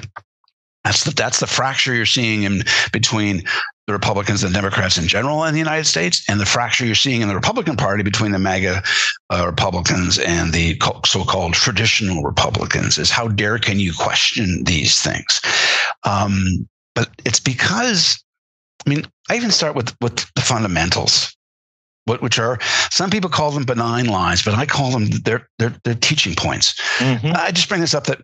[0.85, 3.43] That's the that's the fracture you're seeing in between
[3.87, 7.21] the Republicans and Democrats in general in the United States, and the fracture you're seeing
[7.21, 8.83] in the Republican Party between the MAGA
[9.31, 15.41] uh, Republicans and the so-called traditional Republicans is how dare can you question these things?
[16.05, 18.23] Um, but it's because,
[18.87, 21.37] I mean, I even start with with the fundamentals,
[22.05, 22.59] what which are
[22.91, 26.81] some people call them benign lies, but I call them their their, their teaching points.
[26.99, 27.33] Mm-hmm.
[27.35, 28.23] I just bring this up that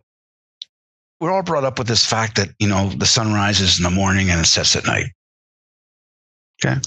[1.20, 3.90] we're all brought up with this fact that you know the sun rises in the
[3.90, 5.06] morning and it sets at night.
[6.64, 6.80] Okay.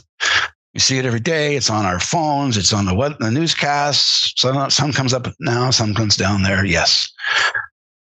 [0.74, 1.56] You see it every day.
[1.56, 2.56] It's on our phones.
[2.58, 4.34] It's on the what the newscasts.
[4.40, 6.64] Sun, sun comes up now, sun comes down there.
[6.64, 7.12] Yes.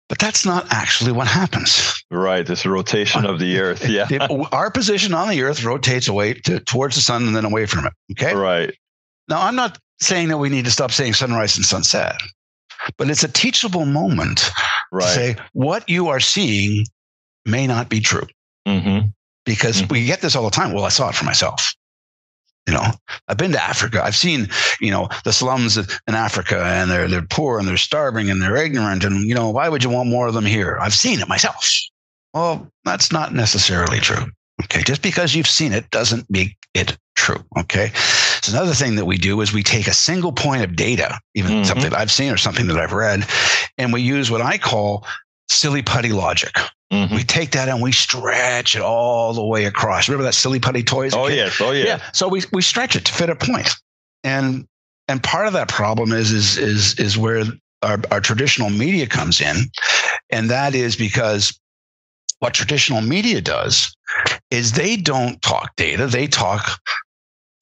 [0.08, 2.04] But that's not actually what happens.
[2.10, 2.48] Right.
[2.48, 3.88] It's a rotation of the earth.
[3.88, 4.08] Yeah.
[4.52, 7.86] our position on the earth rotates away to, towards the sun and then away from
[7.86, 7.92] it.
[8.12, 8.34] Okay.
[8.34, 8.74] Right.
[9.28, 12.20] Now, I'm not saying that we need to stop saying sunrise and sunset,
[12.96, 14.50] but it's a teachable moment
[14.92, 15.04] right.
[15.04, 16.84] to say what you are seeing
[17.46, 18.26] may not be true.
[18.66, 19.08] Mm-hmm
[19.50, 19.92] because mm-hmm.
[19.92, 20.72] we get this all the time.
[20.72, 21.74] Well, I saw it for myself.
[22.68, 22.84] You know,
[23.26, 24.00] I've been to Africa.
[24.00, 24.48] I've seen,
[24.80, 28.56] you know, the slums in Africa and they're they're poor and they're starving and they're
[28.56, 29.02] ignorant.
[29.02, 30.78] And, you know, why would you want more of them here?
[30.80, 31.68] I've seen it myself.
[32.32, 34.24] Well, that's not necessarily true.
[34.62, 34.82] Okay.
[34.84, 37.42] Just because you've seen it doesn't make it true.
[37.58, 37.90] Okay.
[38.42, 41.50] So another thing that we do is we take a single point of data, even
[41.50, 41.64] mm-hmm.
[41.64, 43.26] something I've seen or something that I've read,
[43.78, 45.04] and we use what I call
[45.48, 46.56] silly putty logic.
[46.92, 47.14] Mm-hmm.
[47.14, 50.08] We take that and we stretch it all the way across.
[50.08, 51.14] Remember that silly putty toys?
[51.14, 51.84] Oh yes, oh yeah.
[51.84, 52.02] yeah.
[52.12, 53.70] So we we stretch it to fit a point,
[54.24, 54.66] and
[55.06, 57.44] and part of that problem is is is is where
[57.82, 59.70] our, our traditional media comes in,
[60.30, 61.58] and that is because
[62.40, 63.94] what traditional media does
[64.50, 66.80] is they don't talk data, they talk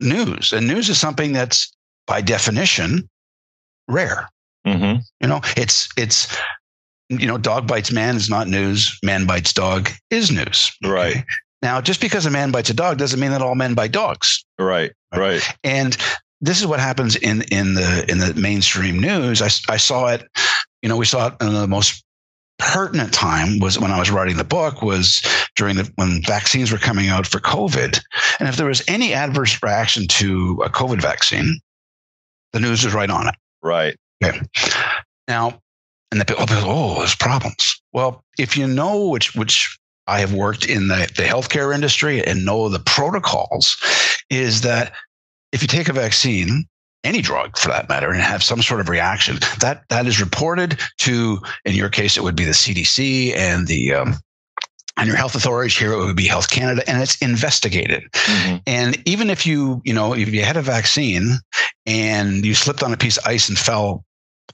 [0.01, 1.71] news, and news is something that's
[2.07, 3.09] by definition
[3.89, 4.29] rare.
[4.67, 5.01] Mm-hmm.
[5.21, 6.35] You know, it's it's
[7.09, 8.99] you know, dog bites man is not news.
[9.03, 10.73] Man bites dog is news.
[10.85, 11.25] Right.
[11.63, 14.45] Now, just because a man bites a dog doesn't mean that all men bite dogs.
[14.59, 14.93] Right.
[15.15, 15.43] Right.
[15.65, 15.97] And
[16.41, 19.43] this is what happens in in the in the mainstream news.
[19.43, 20.29] I, I saw it.
[20.83, 22.05] You know, we saw it in the most
[22.59, 25.23] pertinent time was when I was writing the book was
[25.57, 28.01] during the when vaccines were coming out for COVID.
[28.39, 31.59] And if there was any adverse reaction to a COVID vaccine,
[32.53, 33.35] the news was right on it.
[33.63, 33.97] Right.
[34.23, 34.41] Okay.
[35.27, 35.61] Now,
[36.11, 37.81] and the people, oh, there's problems.
[37.93, 42.45] Well, if you know which which I have worked in the, the healthcare industry and
[42.45, 43.77] know the protocols,
[44.31, 44.93] is that
[45.53, 46.67] if you take a vaccine,
[47.05, 50.81] any drug for that matter, and have some sort of reaction, that that is reported
[50.99, 54.17] to, in your case, it would be the CDC and the um,
[54.97, 58.57] and your health authorities here it would be health canada and it's investigated mm-hmm.
[58.67, 61.39] and even if you you know if you had a vaccine
[61.87, 64.05] and you slipped on a piece of ice and fell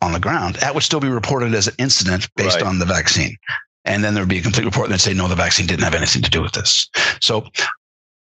[0.02, 2.66] on the ground, that would still be reported as an incident based right.
[2.66, 3.36] on the vaccine.
[3.84, 5.94] And then there would be a complete report that say, no, the vaccine didn't have
[5.94, 6.88] anything to do with this.
[7.20, 7.46] So,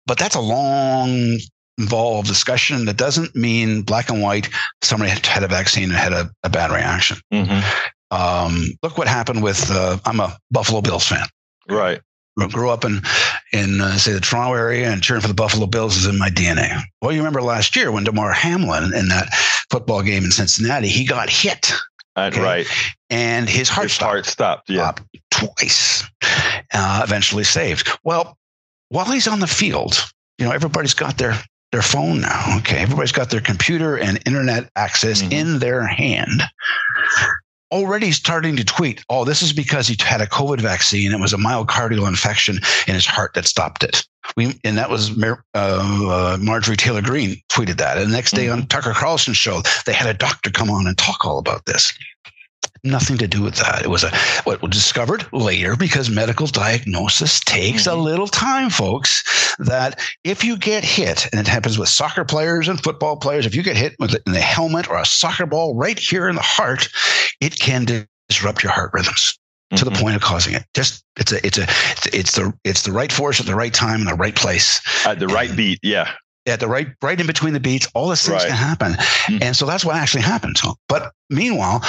[0.05, 1.39] but that's a long,
[1.77, 4.49] involved discussion that doesn't mean black and white.
[4.81, 7.17] Somebody had a vaccine and had a, a bad reaction.
[7.31, 7.61] Mm-hmm.
[8.09, 11.25] Um, look what happened with, uh, I'm a Buffalo Bills fan.
[11.69, 12.01] Right
[12.45, 13.01] grew up in
[13.51, 16.29] in uh, say the Toronto area and cheering for the Buffalo Bills is in my
[16.29, 16.79] DNA.
[17.01, 19.29] Well, you remember last year when Demar Hamlin in that
[19.69, 21.71] football game in Cincinnati, he got hit.
[22.17, 22.41] Okay?
[22.41, 22.67] Right.
[23.09, 24.11] And his heart his stopped.
[24.11, 24.69] Heart stopped.
[24.69, 24.93] Yeah.
[25.31, 26.03] Twice.
[26.73, 27.89] Uh, eventually saved.
[28.03, 28.37] Well,
[28.89, 29.93] while he's on the field,
[30.37, 31.39] you know, everybody's got their
[31.71, 32.57] their phone now.
[32.59, 35.33] Okay, everybody's got their computer and internet access mm-hmm.
[35.33, 36.43] in their hand
[37.71, 41.11] already starting to tweet, oh, this is because he had a COVID vaccine.
[41.11, 44.05] It was a myocardial infection in his heart that stopped it.
[44.35, 47.97] We, and that was uh, uh, Marjorie Taylor Greene tweeted that.
[47.97, 48.67] And the next day on mm-hmm.
[48.67, 51.93] Tucker Carlson's show, they had a doctor come on and talk all about this.
[52.83, 53.83] Nothing to do with that.
[53.83, 57.99] It was a what was discovered later because medical diagnosis takes mm-hmm.
[57.99, 59.55] a little time, folks.
[59.59, 63.55] That if you get hit, and it happens with soccer players and football players, if
[63.55, 66.41] you get hit with in the helmet or a soccer ball right here in the
[66.41, 66.87] heart,
[67.41, 69.37] it can disrupt your heart rhythms
[69.71, 69.93] to mm-hmm.
[69.93, 70.63] the point of causing it.
[70.73, 71.67] Just it's a it's a
[72.13, 74.81] it's the it's the right force at the right time in the right place.
[75.05, 76.11] At the right and, beat, yeah.
[76.45, 78.49] At the right right in between the beats, all these things right.
[78.49, 78.93] can happen.
[78.93, 79.43] Mm-hmm.
[79.43, 80.57] And so that's what actually happened.
[80.87, 81.83] But meanwhile,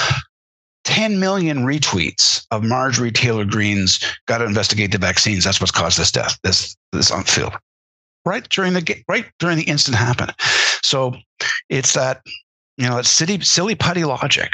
[0.83, 5.43] 10 million retweets of Marjorie Taylor Greene's got to investigate the vaccines.
[5.43, 7.53] That's what's caused this death, this this on field.
[8.25, 10.33] Right during the right during the instant happened.
[10.83, 11.15] So
[11.69, 12.21] it's that,
[12.77, 14.51] you know, it's silly, silly putty logic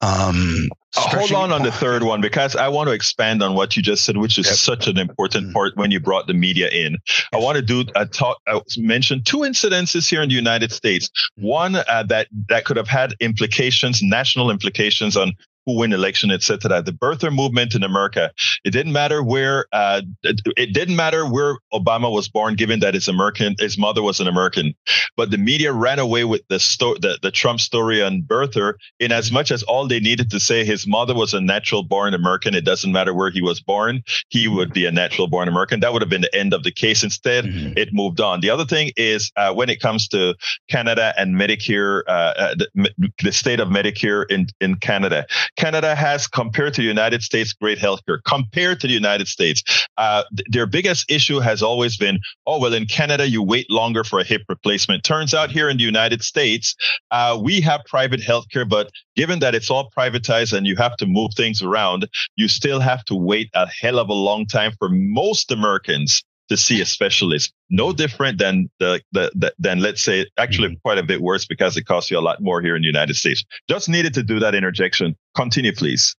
[0.00, 3.76] Um, uh, hold on on the third one because I want to expand on what
[3.76, 4.54] you just said, which is yep.
[4.56, 5.52] such an important mm-hmm.
[5.54, 6.96] part when you brought the media in.
[7.32, 8.40] I want to do a talk.
[8.46, 11.08] I mentioned two incidences here in the United States.
[11.08, 11.46] Mm-hmm.
[11.46, 15.34] One uh, that that could have had implications, national implications on
[15.66, 16.82] who win election, etc.
[16.82, 18.32] The birther movement in America.
[18.64, 19.66] It didn't matter where.
[19.72, 24.20] Uh, it didn't matter where Obama was born, given that his American, his mother was
[24.20, 24.74] an American.
[25.16, 29.12] But the media ran away with the sto- the, the Trump story on birther, in
[29.12, 32.54] as much as all they needed to say his mother was a natural born American.
[32.54, 35.80] It doesn't matter where he was born; he would be a natural born American.
[35.80, 37.02] That would have been the end of the case.
[37.02, 37.72] Instead, mm-hmm.
[37.76, 38.40] it moved on.
[38.40, 40.34] The other thing is uh, when it comes to
[40.68, 45.26] Canada and Medicare, uh, uh the, the state of Medicare in in Canada.
[45.56, 48.18] Canada has, compared to the United States, great healthcare.
[48.24, 49.62] Compared to the United States,
[49.96, 54.04] uh, th- their biggest issue has always been, oh, well, in Canada, you wait longer
[54.04, 55.04] for a hip replacement.
[55.04, 56.74] Turns out here in the United States,
[57.10, 61.06] uh, we have private healthcare, but given that it's all privatized and you have to
[61.06, 64.88] move things around, you still have to wait a hell of a long time for
[64.88, 67.52] most Americans to see a specialist.
[67.70, 70.80] No different than the, the, the than let's say actually mm-hmm.
[70.84, 73.14] quite a bit worse because it costs you a lot more here in the United
[73.14, 73.44] States.
[73.68, 75.16] Just needed to do that interjection.
[75.34, 76.14] Continue, please.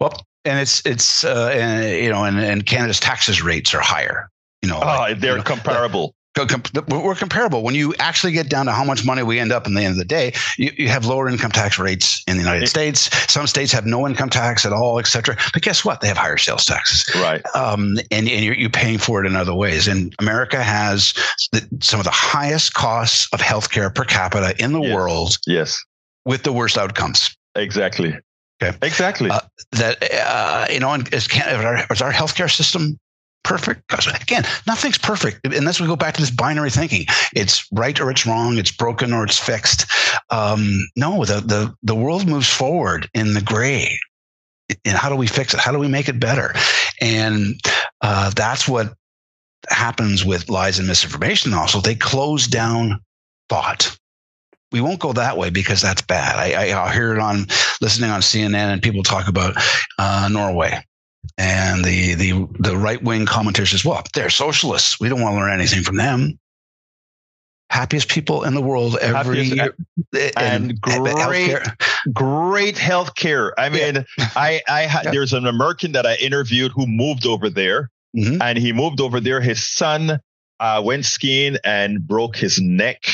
[0.00, 4.28] Well, and it's it's uh, and, you know, and, and Canada's taxes rates are higher.
[4.62, 7.62] You know, like, they're you know, comparable we're comparable.
[7.62, 9.92] When you actually get down to how much money we end up in the end
[9.92, 13.10] of the day, you, you have lower income tax rates in the United it, States.
[13.32, 15.36] Some states have no income tax at all, et cetera.
[15.52, 16.00] But guess what?
[16.00, 17.04] They have higher sales taxes.
[17.16, 17.42] Right.
[17.54, 19.88] Um, and and you're, you're, paying for it in other ways.
[19.88, 21.14] And America has
[21.52, 24.94] the, some of the highest costs of healthcare per capita in the yes.
[24.94, 25.38] world.
[25.46, 25.82] Yes.
[26.24, 27.34] With the worst outcomes.
[27.56, 28.16] Exactly.
[28.62, 28.76] Okay.
[28.82, 29.30] Exactly.
[29.30, 29.40] Uh,
[29.72, 32.98] that uh, you know, is, can, is, our, is our healthcare system
[33.42, 33.82] perfect?
[34.22, 37.06] Again, nothing's perfect unless we go back to this binary thinking.
[37.34, 38.58] It's right or it's wrong.
[38.58, 39.90] It's broken or it's fixed.
[40.30, 43.98] Um, no, the, the, the world moves forward in the gray.
[44.84, 45.60] And how do we fix it?
[45.60, 46.52] How do we make it better?
[47.00, 47.58] And
[48.02, 48.92] uh, that's what
[49.70, 51.54] happens with lies and misinformation.
[51.54, 53.00] Also, they close down
[53.48, 53.96] thought.
[54.70, 56.36] We won't go that way because that's bad.
[56.36, 57.46] I, I, hear it on
[57.80, 59.54] listening on CNN and people talk about
[59.98, 60.82] uh, Norway
[61.36, 64.02] and the the the right wing commentators as well.
[64.14, 64.98] They're socialists.
[65.00, 66.38] We don't want to learn anything from them.
[67.70, 69.74] Happiest people in the world every year,
[70.14, 72.12] and, and great, healthcare.
[72.14, 73.52] great healthcare.
[73.58, 74.28] I mean, yeah.
[74.34, 75.10] I I yeah.
[75.10, 78.40] there's an American that I interviewed who moved over there, mm-hmm.
[78.40, 79.42] and he moved over there.
[79.42, 80.18] His son
[80.60, 83.04] uh, went skiing and broke his neck.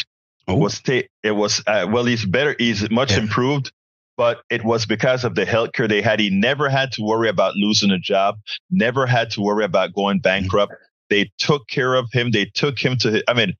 [0.46, 0.56] Oh.
[0.56, 2.54] Was ta- it was uh, well, he's better.
[2.56, 3.20] He's much yeah.
[3.20, 3.72] improved
[4.16, 6.20] but it was because of the healthcare they had.
[6.20, 8.36] He never had to worry about losing a job,
[8.70, 10.74] never had to worry about going bankrupt.
[11.10, 12.30] They took care of him.
[12.30, 13.54] They took him to, I mean,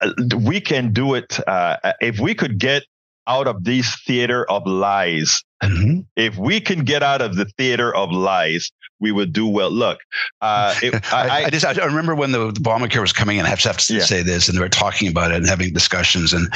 [0.00, 1.38] uh, we can do it.
[1.46, 2.82] Uh, if we could get
[3.28, 6.00] out of this theater of lies, mm-hmm.
[6.16, 9.70] if we can get out of the theater of lies, we would do well.
[9.70, 10.00] Look,
[10.40, 13.46] uh, it, I, I, I, just I remember when the, the Obamacare was coming in.
[13.46, 14.02] I have to, have to yeah.
[14.02, 16.32] say this, and they were talking about it and having discussions.
[16.32, 16.52] And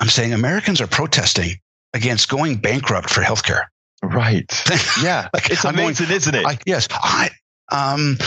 [0.00, 1.56] I'm saying Americans are protesting
[1.94, 3.64] against going bankrupt for healthcare.
[4.02, 4.50] Right.
[5.02, 5.28] Yeah.
[5.32, 6.46] like, it's amazing, going, isn't it?
[6.46, 6.88] I, yes.
[6.90, 7.30] I
[7.70, 8.18] um,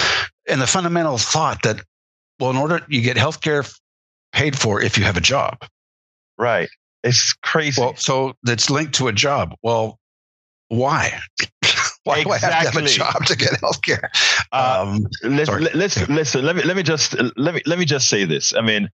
[0.47, 1.82] and the fundamental thought that
[2.39, 3.71] well, in order you get healthcare
[4.32, 5.58] paid for if you have a job.
[6.38, 6.69] Right.
[7.04, 7.82] It's crazy.
[7.82, 9.56] Well, so that's linked to a job.
[9.62, 9.99] Well,
[10.69, 11.19] why?
[12.04, 12.23] why exactly.
[12.23, 14.10] do I have to have a job to get healthcare?
[14.52, 16.45] Uh, um, listen, listen, listen.
[16.45, 18.54] Let me let me just let me let me just say this.
[18.56, 18.89] I mean,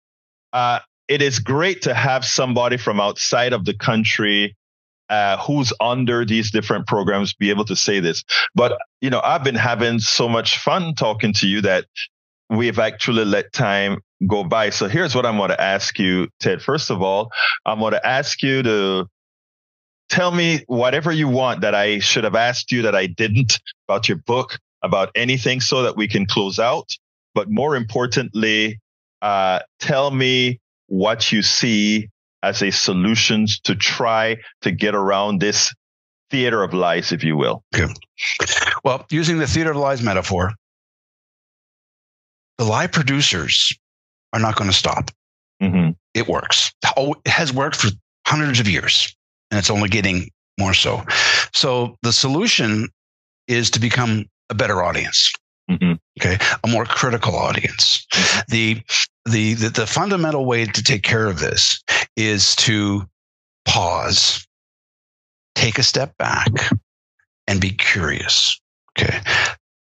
[0.54, 0.80] uh,
[1.10, 4.56] it is great to have somebody from outside of the country
[5.10, 8.24] uh, who's under these different programs be able to say this.
[8.54, 11.86] But, you know, I've been having so much fun talking to you that
[12.50, 14.70] we've actually let time go by.
[14.70, 16.62] So here's what I'm going to ask you, Ted.
[16.62, 17.32] First of all,
[17.66, 19.08] I'm going to ask you to
[20.10, 24.08] tell me whatever you want that I should have asked you that I didn't about
[24.08, 26.88] your book, about anything so that we can close out.
[27.34, 28.80] But more importantly,
[29.24, 32.10] uh, tell me what you see
[32.44, 35.74] as a solution to try to get around this
[36.30, 37.64] theater of lies, if you will.
[37.76, 37.92] Okay.
[38.84, 40.54] Well, using the theater of lies metaphor,
[42.58, 43.74] the lie producers
[44.34, 45.12] are not going to stop.
[45.62, 45.92] Mm-hmm.
[46.14, 46.72] It works.
[46.98, 47.90] Oh, it has worked for
[48.26, 49.16] hundreds of years,
[49.52, 51.04] and it's only getting more so.
[51.54, 52.90] So the solution
[53.48, 55.32] is to become a better audience.
[55.70, 55.94] Mm-hmm.
[56.20, 58.06] Okay, a more critical audience.
[58.14, 58.40] Mm-hmm.
[58.50, 58.82] The,
[59.26, 61.82] the the the fundamental way to take care of this
[62.16, 63.08] is to
[63.66, 64.48] pause,
[65.56, 66.52] take a step back,
[67.48, 68.60] and be curious.
[68.98, 69.20] Okay,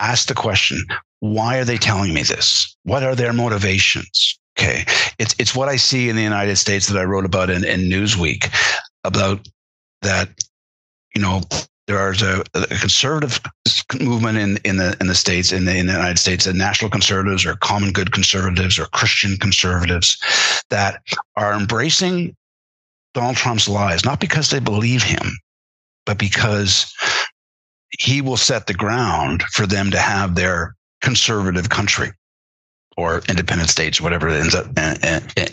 [0.00, 0.82] ask the question:
[1.20, 2.76] Why are they telling me this?
[2.84, 4.38] What are their motivations?
[4.58, 4.84] Okay,
[5.18, 7.82] it's it's what I see in the United States that I wrote about in, in
[7.82, 8.52] Newsweek
[9.04, 9.48] about
[10.02, 10.30] that
[11.18, 11.42] you know,
[11.86, 13.40] there's a, a, conservative
[14.00, 16.90] movement in, in the in the states in the, in the United States, the national
[16.90, 20.18] conservatives or common good conservatives or Christian conservatives
[20.70, 21.02] that
[21.36, 22.36] are embracing
[23.14, 25.38] Donald Trump's lies, not because they believe him,
[26.04, 26.92] but because
[27.98, 32.12] he will set the ground for them to have their conservative country
[32.96, 34.66] or independent states, whatever it ends up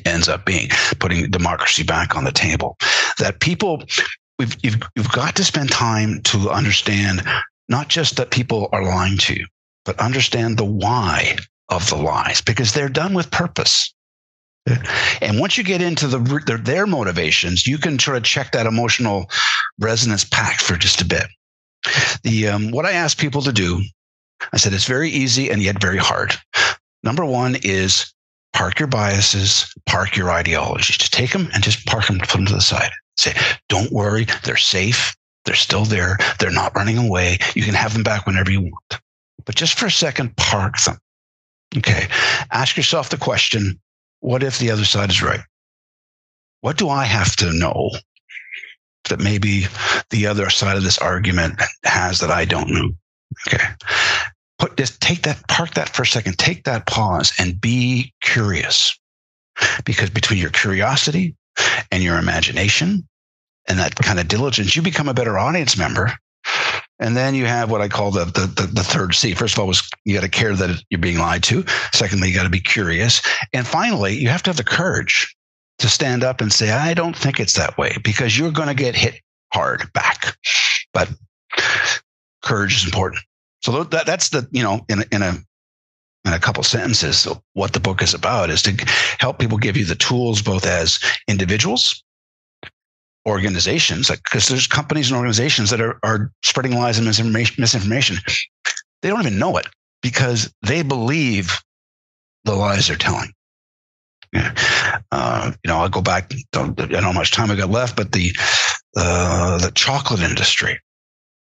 [0.05, 0.67] ends up being,
[0.99, 2.75] putting democracy back on the table.
[3.19, 3.83] That people
[4.39, 7.23] we've you've, you've got to spend time to understand
[7.69, 9.45] not just that people are lying to you,
[9.85, 11.37] but understand the why
[11.69, 13.93] of the lies because they're done with purpose.
[15.21, 18.65] And once you get into the their, their motivations, you can sort of check that
[18.65, 19.29] emotional
[19.79, 21.27] resonance pack for just a bit.
[22.23, 23.83] The um, what I ask people to do,
[24.53, 26.33] I said it's very easy and yet very hard.
[27.03, 28.11] Number one is
[28.53, 30.97] park your biases, park your ideologies.
[30.97, 32.89] Just take them and just park them, put them to the side.
[33.17, 33.35] Say,
[33.69, 35.15] don't worry, they're safe.
[35.45, 36.17] They're still there.
[36.39, 37.37] They're not running away.
[37.55, 39.01] You can have them back whenever you want.
[39.45, 40.97] But just for a second, park them.
[41.77, 42.07] Okay.
[42.51, 43.79] Ask yourself the question
[44.21, 45.41] what if the other side is right?
[46.61, 47.91] What do I have to know
[49.09, 49.67] that maybe
[50.09, 52.91] the other side of this argument has that I don't know?
[53.47, 53.63] Okay.
[54.57, 58.97] Put just take that, park that for a second, take that pause and be curious.
[59.85, 61.35] Because between your curiosity
[61.91, 63.07] and your imagination
[63.67, 66.11] and that kind of diligence, you become a better audience member.
[66.99, 69.33] And then you have what I call the, the, the, the third C.
[69.33, 71.65] First of all, was you got to care that you're being lied to.
[71.91, 73.21] Secondly, you got to be curious.
[73.51, 75.35] And finally, you have to have the courage
[75.79, 78.73] to stand up and say, I don't think it's that way because you're going to
[78.73, 79.19] get hit
[79.53, 80.37] hard back.
[80.93, 81.09] But
[82.41, 83.21] courage is important.
[83.61, 85.35] So that, that's the, you know, in, in a,
[86.23, 88.71] in a couple sentences, what the book is about is to
[89.19, 92.03] help people give you the tools, both as individuals,
[93.25, 98.17] organizations, because there's companies and organizations that are, are spreading lies and misinformation, misinformation.
[99.01, 99.67] They don't even know it
[100.01, 101.59] because they believe
[102.43, 103.31] the lies they're telling.
[105.11, 106.31] Uh, you know, I'll go back.
[106.33, 108.35] I don't know how much time I got left, but the
[108.97, 110.79] uh, the chocolate industry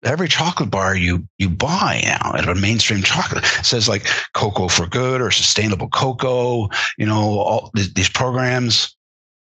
[0.04, 4.88] every chocolate bar you you buy now at a mainstream chocolate says like cocoa for
[4.88, 6.68] good or sustainable cocoa
[6.98, 8.96] you know all these programs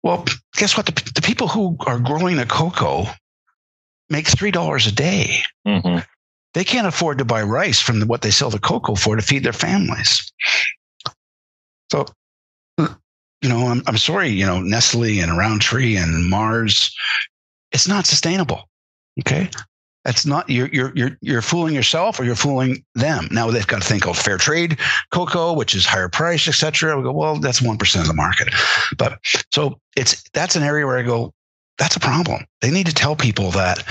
[0.07, 0.85] well guess what?
[0.85, 3.05] The, the people who are growing the cocoa
[4.09, 5.41] make three dollars a day.
[5.67, 5.99] Mm-hmm.
[6.53, 9.21] they can't afford to buy rice from the, what they sell the cocoa for to
[9.21, 10.31] feed their families.
[11.91, 12.05] So
[13.41, 16.95] you know i'm, I'm sorry you know nestle and Rowntree and mars
[17.71, 18.67] it's not sustainable
[19.19, 19.49] okay
[20.07, 23.27] that's not you're you're you're you're fooling yourself or you're fooling them.
[23.29, 24.79] Now they've got a thing called fair trade
[25.11, 26.95] cocoa, which is higher price, etc.
[26.95, 28.47] We go, well, that's one percent of the market.
[28.97, 29.19] But
[29.51, 31.33] so it's that's an area where I go,
[31.77, 32.45] that's a problem.
[32.61, 33.83] They need to tell people that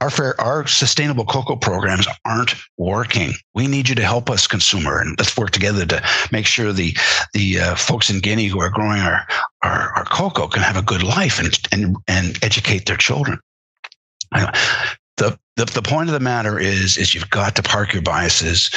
[0.00, 3.32] our fair, our sustainable cocoa programs aren't working.
[3.52, 6.96] We need you to help us, consumer, and let's work together to make sure the
[7.34, 9.26] the uh, folks in Guinea who are growing our,
[9.62, 13.40] our our cocoa can have a good life and and and educate their children
[15.16, 18.70] the, the, the point of the matter is, is you've got to park your biases.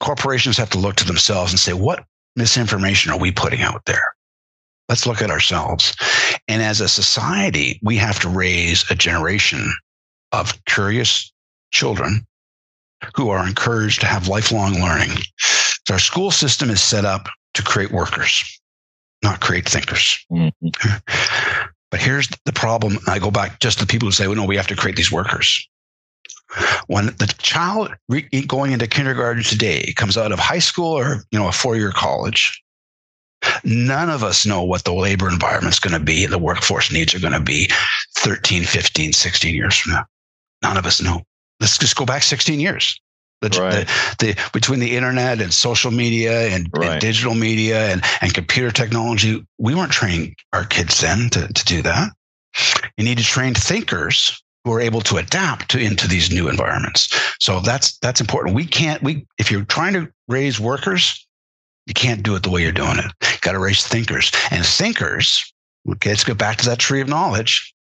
[0.00, 2.04] Corporations have to look to themselves and say, what
[2.36, 4.14] misinformation are we putting out there?
[4.88, 5.94] Let's look at ourselves.
[6.48, 9.72] And as a society, we have to raise a generation
[10.32, 11.32] of curious
[11.72, 12.26] children
[13.14, 15.16] who are encouraged to have lifelong learning.
[15.86, 18.60] So our school system is set up to create workers,
[19.22, 20.18] not create thinkers.
[20.30, 20.68] Mm-hmm.
[21.92, 22.98] But here's the problem.
[23.06, 25.12] I go back just to people who say, well, no, we have to create these
[25.12, 25.68] workers.
[26.86, 31.38] When the child re- going into kindergarten today comes out of high school or, you
[31.38, 32.62] know, a four year college,
[33.62, 36.90] none of us know what the labor environment is going to be, and the workforce
[36.90, 37.70] needs are going to be
[38.16, 40.06] 13, 15, 16 years from now.
[40.62, 41.22] None of us know.
[41.60, 42.98] Let's just go back 16 years.
[43.42, 43.88] The, right.
[44.18, 46.92] the, the, between the internet and social media and, right.
[46.92, 51.64] and, digital media and, and computer technology, we weren't training our kids then to, to
[51.64, 52.12] do that.
[52.96, 57.08] You need to train thinkers who are able to adapt to into these new environments.
[57.40, 58.54] So that's that's important.
[58.54, 61.26] We can't we if you're trying to raise workers,
[61.86, 63.10] you can't do it the way you're doing it.
[63.22, 64.30] You got to raise thinkers.
[64.50, 65.52] And thinkers,
[65.90, 67.74] okay, let's go back to that tree of knowledge.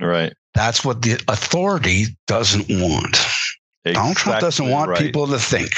[0.00, 0.32] Right.
[0.54, 3.16] That's what the authority doesn't want.
[3.90, 5.00] Exactly Donald Trump doesn't want right.
[5.00, 5.72] people to think.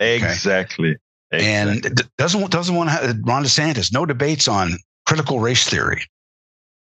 [0.00, 0.90] Exactly.
[0.90, 0.96] Okay?
[1.32, 1.86] exactly.
[1.90, 3.92] And doesn't doesn't want to, have, Ron DeSantis.
[3.92, 4.76] No debates on
[5.06, 6.02] critical race theory.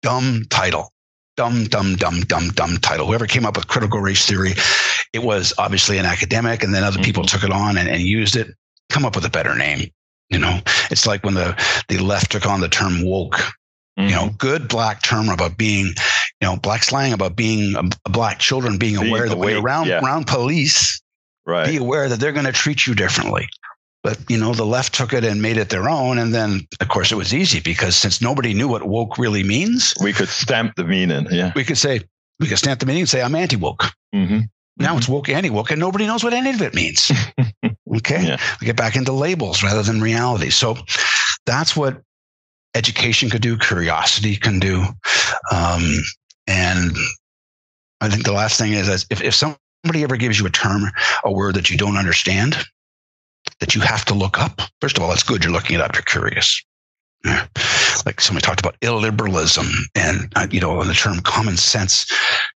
[0.03, 0.91] Dumb title.
[1.37, 3.07] Dumb, dumb, dumb, dumb, dumb title.
[3.07, 4.53] Whoever came up with critical race theory,
[5.13, 7.05] it was obviously an academic, and then other mm-hmm.
[7.05, 8.49] people took it on and, and used it.
[8.91, 9.89] Come up with a better name.
[10.29, 10.61] You know,
[10.91, 11.57] it's like when the
[11.89, 13.35] the left took on the term woke.
[13.99, 14.09] Mm-hmm.
[14.09, 14.37] You know, mm-hmm.
[14.37, 15.95] good black term about being
[16.43, 19.51] you know, black slang about being a, a black children being, being aware that when
[19.51, 20.01] you're around, yeah.
[20.01, 21.01] around police,
[21.47, 21.69] right.
[21.69, 23.49] be aware that they're going to treat you differently.
[24.03, 26.89] But you know, the left took it and made it their own, and then of
[26.89, 30.75] course it was easy because since nobody knew what woke really means, we could stamp
[30.75, 31.29] the meaning.
[31.31, 32.01] Yeah, we could say
[32.41, 33.85] we could stamp the meaning and say I'm anti woke.
[34.13, 34.41] Mm-hmm.
[34.79, 34.99] Now mm-hmm.
[34.99, 37.13] it's woke, anti woke, and nobody knows what any of it means.
[37.97, 38.37] okay, yeah.
[38.61, 40.51] we get back into labels rather than reality.
[40.51, 40.77] So
[41.47, 42.03] that's what
[42.75, 44.85] education could do, curiosity can do,
[45.53, 46.03] um,
[46.47, 46.93] and
[48.01, 50.91] I think the last thing is if if somebody ever gives you a term,
[51.25, 52.57] a word that you don't understand
[53.61, 54.61] that you have to look up.
[54.81, 55.45] First of all, that's good.
[55.45, 55.95] You're looking it up.
[55.95, 56.63] You're curious.
[57.25, 57.47] Yeah.
[58.05, 62.11] Like somebody talked about illiberalism and, uh, you know, the term common sense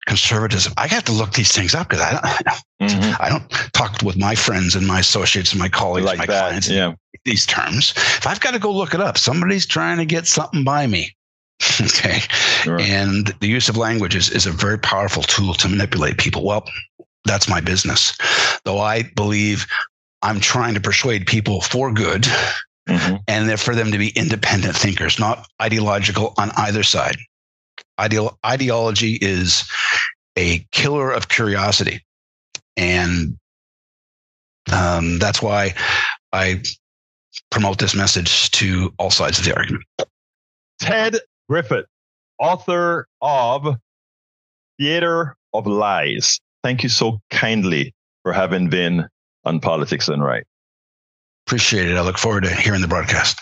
[0.07, 0.73] conservatism.
[0.77, 3.23] I have to look these things up because I don't, mm-hmm.
[3.23, 6.35] I don't talk with my friends and my associates and my colleagues, like and my
[6.35, 6.95] that, clients, yeah.
[7.25, 7.93] these terms.
[7.97, 11.15] If I've got to go look it up, somebody's trying to get something by me.
[11.81, 12.21] okay.
[12.67, 16.45] And the use of language is, is a very powerful tool to manipulate people.
[16.45, 16.69] Well,
[17.25, 18.17] that's my business.
[18.65, 19.67] Though I believe
[20.23, 22.23] I'm trying to persuade people for good
[22.89, 23.17] mm-hmm.
[23.29, 27.17] and for them to be independent thinkers, not ideological on either side.
[27.99, 29.69] Ideal, ideology is
[30.37, 32.03] a killer of curiosity.
[32.77, 33.39] And
[34.73, 35.75] um, that's why
[36.33, 36.63] I
[37.51, 39.85] promote this message to all sides of the argument.
[40.81, 41.17] Ted
[41.49, 41.87] Griffith,
[42.39, 43.77] author of
[44.79, 46.41] Theater of Lies.
[46.63, 49.09] Thank you so kindly for having been
[49.45, 50.45] on Politics Done Right.
[51.47, 51.97] Appreciate it.
[51.97, 53.41] I look forward to hearing the broadcast.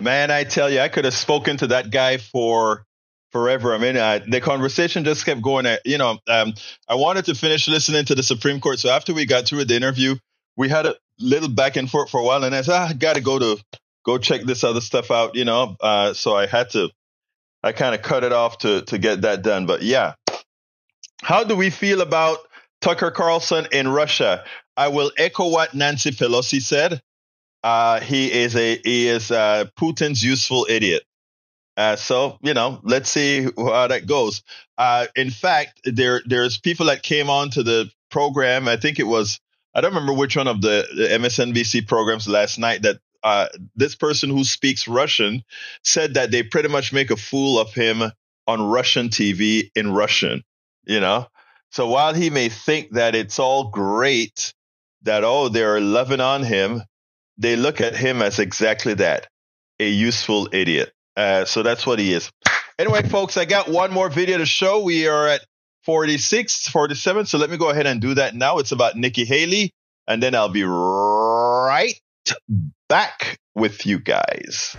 [0.00, 2.84] Man, I tell you, I could have spoken to that guy for
[3.30, 3.72] forever.
[3.74, 5.64] I mean, uh, the conversation just kept going.
[5.64, 6.54] Uh, you know, um,
[6.88, 8.80] I wanted to finish listening to the Supreme Court.
[8.80, 10.16] So after we got through the interview,
[10.56, 12.92] we had a little back and forth for a while, and I said, ah, I
[12.92, 13.62] got to go to
[14.08, 15.34] go check this other stuff out.
[15.34, 16.90] You know, uh, so I had to,
[17.62, 19.66] I kind of cut it off to to get that done.
[19.66, 20.14] But yeah,
[21.22, 22.38] how do we feel about
[22.80, 24.44] Tucker Carlson in Russia.
[24.76, 27.00] I will echo what Nancy Pelosi said.
[27.64, 31.02] Uh, he is a he is uh, Putin's useful idiot.
[31.76, 34.42] Uh, so you know, let's see how that goes.
[34.76, 38.68] Uh, in fact, there there's people that came on to the program.
[38.68, 39.40] I think it was
[39.74, 42.98] I don't remember which one of the, the MSNBC programs last night that
[43.28, 45.44] uh, this person who speaks Russian
[45.84, 48.02] said that they pretty much make a fool of him
[48.46, 50.42] on Russian TV in Russian.
[50.86, 51.26] You know,
[51.70, 54.54] so while he may think that it's all great,
[55.02, 56.82] that, oh, they're loving on him,
[57.36, 59.28] they look at him as exactly that
[59.78, 60.90] a useful idiot.
[61.16, 62.30] Uh, so that's what he is.
[62.78, 64.82] Anyway, folks, I got one more video to show.
[64.82, 65.42] We are at
[65.84, 67.26] 46, 47.
[67.26, 68.58] So let me go ahead and do that now.
[68.58, 69.70] It's about Nikki Haley.
[70.06, 71.94] And then I'll be right
[72.88, 74.76] back with you guys.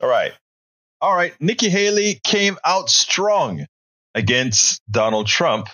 [0.00, 0.32] All right.
[1.00, 1.34] All right.
[1.40, 3.66] Nikki Haley came out strong
[4.14, 5.68] against Donald Trump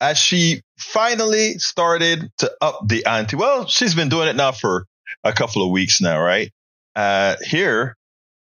[0.00, 3.36] as she finally started to up the ante.
[3.36, 4.86] Well, she's been doing it now for
[5.24, 6.50] a couple of weeks now, right?
[6.94, 7.96] Uh, here,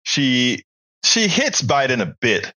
[0.02, 0.62] she
[1.04, 2.52] she hits Biden a bit,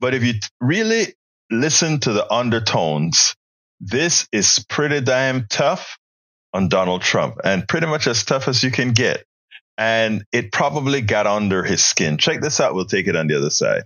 [0.00, 1.14] but if you really
[1.50, 3.34] listen to the undertones,
[3.80, 5.96] this is pretty damn tough
[6.54, 9.24] on Donald Trump, and pretty much as tough as you can get.
[9.76, 12.16] And it probably got under his skin.
[12.16, 12.74] Check this out.
[12.74, 13.82] We'll take it on the other side.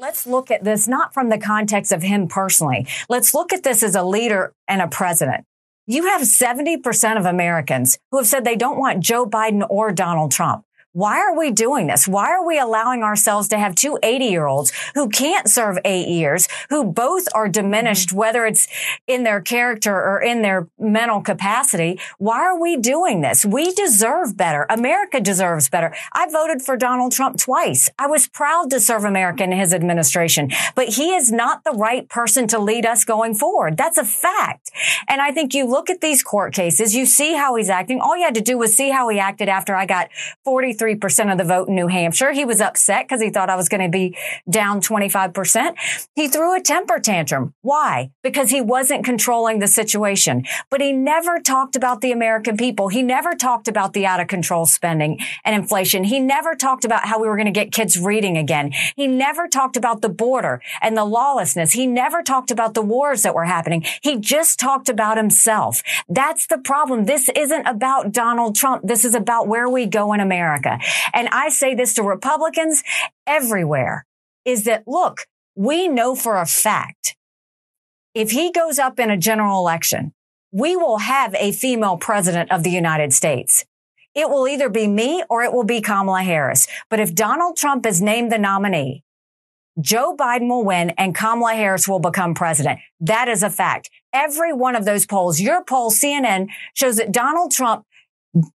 [0.00, 2.86] Let's look at this not from the context of him personally.
[3.08, 5.44] Let's look at this as a leader and a president.
[5.86, 10.32] You have 70% of Americans who have said they don't want Joe Biden or Donald
[10.32, 10.64] Trump.
[10.92, 12.08] Why are we doing this?
[12.08, 16.08] Why are we allowing ourselves to have two 80 year olds who can't serve eight
[16.08, 18.18] years, who both are diminished, mm-hmm.
[18.18, 18.66] whether it's
[19.06, 22.00] in their character or in their mental capacity?
[22.16, 23.44] Why are we doing this?
[23.44, 24.64] We deserve better.
[24.70, 25.94] America deserves better.
[26.14, 27.90] I voted for Donald Trump twice.
[27.98, 32.08] I was proud to serve America in his administration, but he is not the right
[32.08, 33.76] person to lead us going forward.
[33.76, 34.70] That's a fact.
[35.06, 38.00] And I think you look at these court cases, you see how he's acting.
[38.00, 40.08] All you had to do was see how he acted after I got
[40.78, 42.32] 43 percent of the vote in New Hampshire.
[42.32, 44.16] He was upset because he thought I was going to be
[44.48, 45.74] down 25%.
[46.14, 47.54] He threw a temper tantrum.
[47.62, 48.10] Why?
[48.22, 50.44] Because he wasn't controlling the situation.
[50.70, 52.88] But he never talked about the American people.
[52.88, 56.04] He never talked about the out of control spending and inflation.
[56.04, 58.72] He never talked about how we were going to get kids reading again.
[58.96, 61.72] He never talked about the border and the lawlessness.
[61.72, 63.84] He never talked about the wars that were happening.
[64.02, 65.82] He just talked about himself.
[66.08, 67.06] That's the problem.
[67.06, 68.82] This isn't about Donald Trump.
[68.84, 70.67] This is about where we go in America.
[71.12, 72.82] And I say this to Republicans
[73.26, 74.04] everywhere
[74.44, 77.16] is that look, we know for a fact
[78.14, 80.12] if he goes up in a general election,
[80.50, 83.64] we will have a female president of the United States.
[84.14, 86.66] it will either be me or it will be Kamala Harris.
[86.90, 89.04] But if Donald Trump is named the nominee,
[89.80, 92.80] Joe Biden will win and Kamala Harris will become president.
[92.98, 93.90] That is a fact.
[94.12, 97.84] Every one of those polls, your poll, CNN, shows that Donald Trump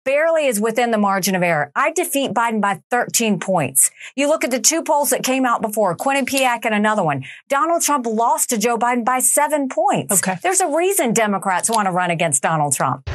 [0.04, 1.72] barely is within the margin of error.
[1.76, 3.92] I defeat Biden by 13 points.
[4.16, 7.24] You look at the two polls that came out before, Quinnipiac and another one.
[7.50, 10.22] Donald Trump lost to Joe Biden by seven points.
[10.22, 10.38] Okay.
[10.44, 13.10] There's a reason Democrats want to run against Donald Trump.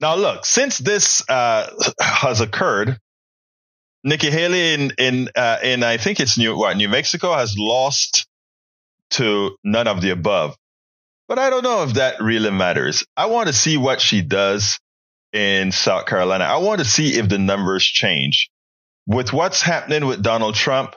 [0.00, 2.98] Now, look, since this uh, has occurred,
[4.04, 8.28] Nikki Haley in in uh, in I think it's New what New Mexico has lost
[9.10, 10.56] to none of the above.
[11.26, 13.04] But I don't know if that really matters.
[13.16, 14.78] I want to see what she does
[15.32, 16.44] in South Carolina.
[16.44, 18.50] I want to see if the numbers change.
[19.06, 20.94] With what's happening with Donald Trump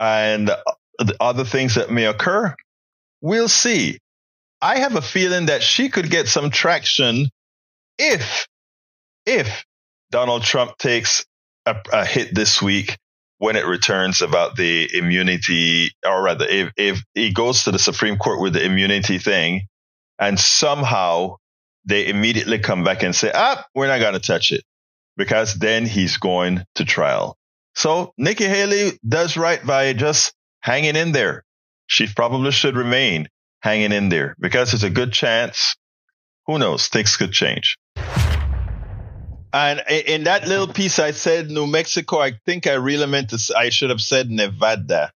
[0.00, 2.54] and the other things that may occur,
[3.20, 3.98] we'll see.
[4.60, 7.28] I have a feeling that she could get some traction
[7.98, 8.46] if,
[9.26, 9.64] if
[10.10, 11.24] Donald Trump takes
[11.66, 12.96] a, a hit this week
[13.38, 18.16] when it returns about the immunity, or rather, if, if he goes to the Supreme
[18.16, 19.66] Court with the immunity thing
[20.18, 21.36] and somehow
[21.86, 24.64] they immediately come back and say, ah, we're not going to touch it
[25.16, 27.36] because then he's going to trial.
[27.74, 31.44] So Nikki Haley does right by just hanging in there.
[31.86, 33.28] She probably should remain
[33.60, 35.76] hanging in there because there's a good chance.
[36.46, 36.88] Who knows?
[36.88, 37.78] Things could change.
[39.52, 42.20] And in that little piece, I said New Mexico.
[42.20, 43.54] I think I really meant to.
[43.56, 45.12] I should have said Nevada.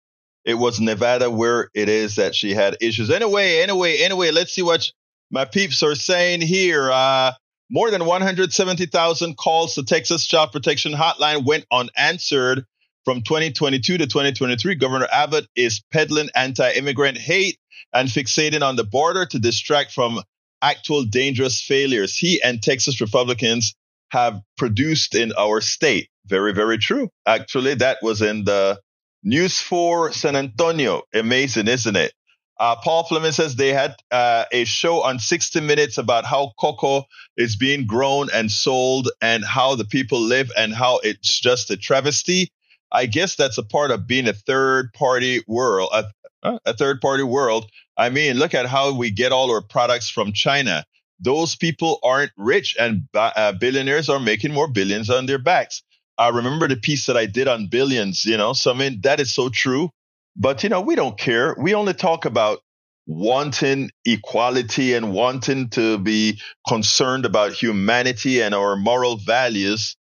[0.44, 3.10] It was Nevada where it is that she had issues.
[3.10, 4.32] Anyway, anyway, anyway.
[4.32, 4.90] Let's see what
[5.30, 6.90] my peeps are saying here.
[6.90, 7.32] Uh,
[7.70, 12.64] more than 170,000 calls to Texas Child Protection Hotline went unanswered
[13.04, 14.76] from 2022 to 2023.
[14.76, 17.58] Governor Abbott is peddling anti-immigrant hate
[17.92, 20.20] and fixating on the border to distract from
[20.62, 23.74] actual dangerous failures he and Texas Republicans
[24.10, 26.08] have produced in our state.
[26.26, 27.10] Very, very true.
[27.26, 28.80] Actually, that was in the
[29.22, 31.02] news for San Antonio.
[31.12, 32.12] Amazing, isn't it?
[32.59, 37.04] Uh, Paul Fleming says they had uh, a show on 60 Minutes about how cocoa
[37.36, 41.76] is being grown and sold and how the people live and how it's just a
[41.76, 42.48] travesty.
[42.92, 47.24] I guess that's a part of being a third party world, a, a third party
[47.24, 47.70] world.
[47.96, 50.84] I mean, look at how we get all our products from China.
[51.20, 55.82] Those people aren't rich and uh, billionaires are making more billions on their backs.
[56.18, 59.20] I remember the piece that I did on billions, you know, so I mean, that
[59.20, 59.90] is so true.
[60.39, 61.55] But, you know, we don't care.
[61.59, 62.59] We only talk about
[63.07, 69.97] wanting equality and wanting to be concerned about humanity and our moral values.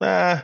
[0.00, 0.40] Eh,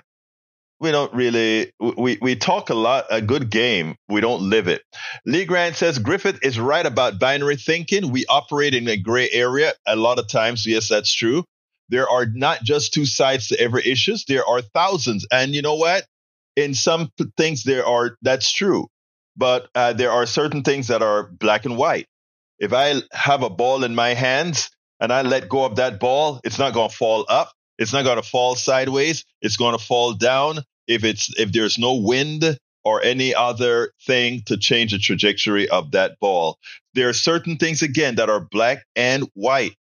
[0.78, 3.96] we don't really we, we talk a lot a good game.
[4.08, 4.82] We don't live it.
[5.24, 8.10] Lee grant says griffith is right about binary thinking.
[8.10, 10.66] We operate in a gray area a lot of times.
[10.66, 11.44] Yes that's true.
[11.88, 14.24] There are not just two sides to every issues.
[14.26, 15.26] There are thousands.
[15.30, 16.04] And you know what?
[16.56, 18.88] In some things there are that's true
[19.36, 22.06] but uh, there are certain things that are black and white.
[22.58, 24.70] If I have a ball in my hands
[25.00, 27.52] and I let go of that ball, it's not going to fall up.
[27.78, 29.24] It's not going to fall sideways.
[29.42, 34.42] It's going to fall down if it's if there's no wind or any other thing
[34.46, 36.56] to change the trajectory of that ball.
[36.94, 39.74] There are certain things again that are black and white.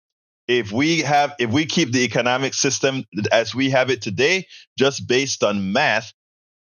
[0.48, 4.48] If we have if we keep the economic system as we have it today
[4.80, 6.12] just based on math,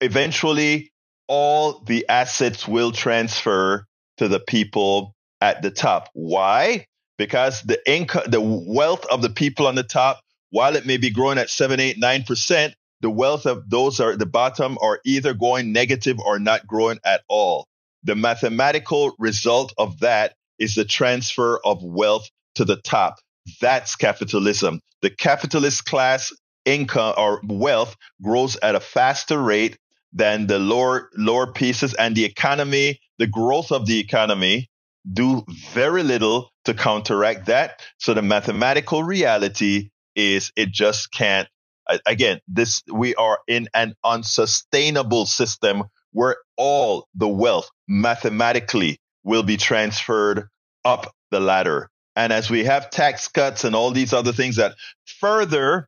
[0.02, 0.92] eventually
[1.28, 3.86] all the assets will transfer
[4.18, 6.10] to the people at the top.
[6.14, 6.86] Why?
[7.18, 10.20] Because the income, the wealth of the people on the top,
[10.50, 14.20] while it may be growing at seven, eight, nine percent, the wealth of those at
[14.20, 17.68] the bottom are either going negative or not growing at all.
[18.04, 23.20] The mathematical result of that is the transfer of wealth to the top.
[23.62, 24.80] That's capitalism.
[25.02, 26.34] The capitalist class
[26.66, 29.78] income or wealth grows at a faster rate
[30.16, 34.70] than the lower lower pieces and the economy, the growth of the economy
[35.12, 37.82] do very little to counteract that.
[38.00, 41.48] So the mathematical reality is it just can't
[42.06, 49.58] again, this we are in an unsustainable system where all the wealth mathematically will be
[49.58, 50.48] transferred
[50.84, 51.90] up the ladder.
[52.16, 54.76] And as we have tax cuts and all these other things that
[55.20, 55.88] further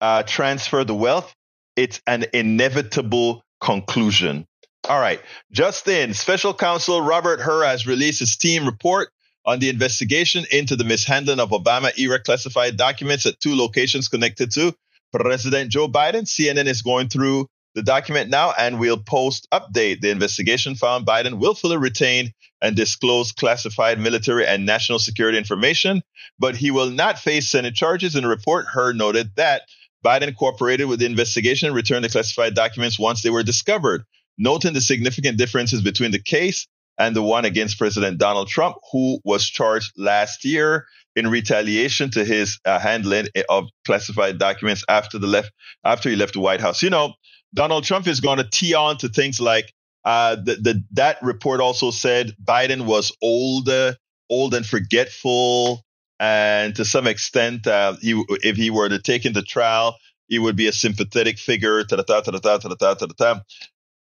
[0.00, 1.32] uh, transfer the wealth,
[1.76, 4.46] it's an inevitable conclusion.
[4.88, 5.20] All right.
[5.52, 9.10] Just in, special counsel Robert Hur has released his team report
[9.44, 14.50] on the investigation into the mishandling of Obama era classified documents at two locations connected
[14.52, 14.74] to
[15.12, 16.22] President Joe Biden.
[16.22, 20.00] CNN is going through the document now and will post update.
[20.00, 26.02] The investigation found Biden willfully retained and disclosed classified military and national security information,
[26.38, 28.16] but he will not face Senate charges.
[28.16, 29.62] In the report, Hur noted that
[30.04, 34.04] Biden cooperated with the investigation and returned the classified documents once they were discovered,
[34.36, 36.66] noting the significant differences between the case
[36.98, 40.86] and the one against President Donald Trump, who was charged last year
[41.16, 45.50] in retaliation to his uh, handling of classified documents after the left
[45.84, 46.82] after he left the White House.
[46.82, 47.14] You know,
[47.54, 49.72] Donald Trump is going to tee on to things like
[50.04, 53.94] uh, the, the, that report also said Biden was old, uh,
[54.30, 55.82] old and forgetful,
[56.20, 59.96] and to some extent, uh, he, if he were to take in the trial,
[60.26, 61.84] he would be a sympathetic figure.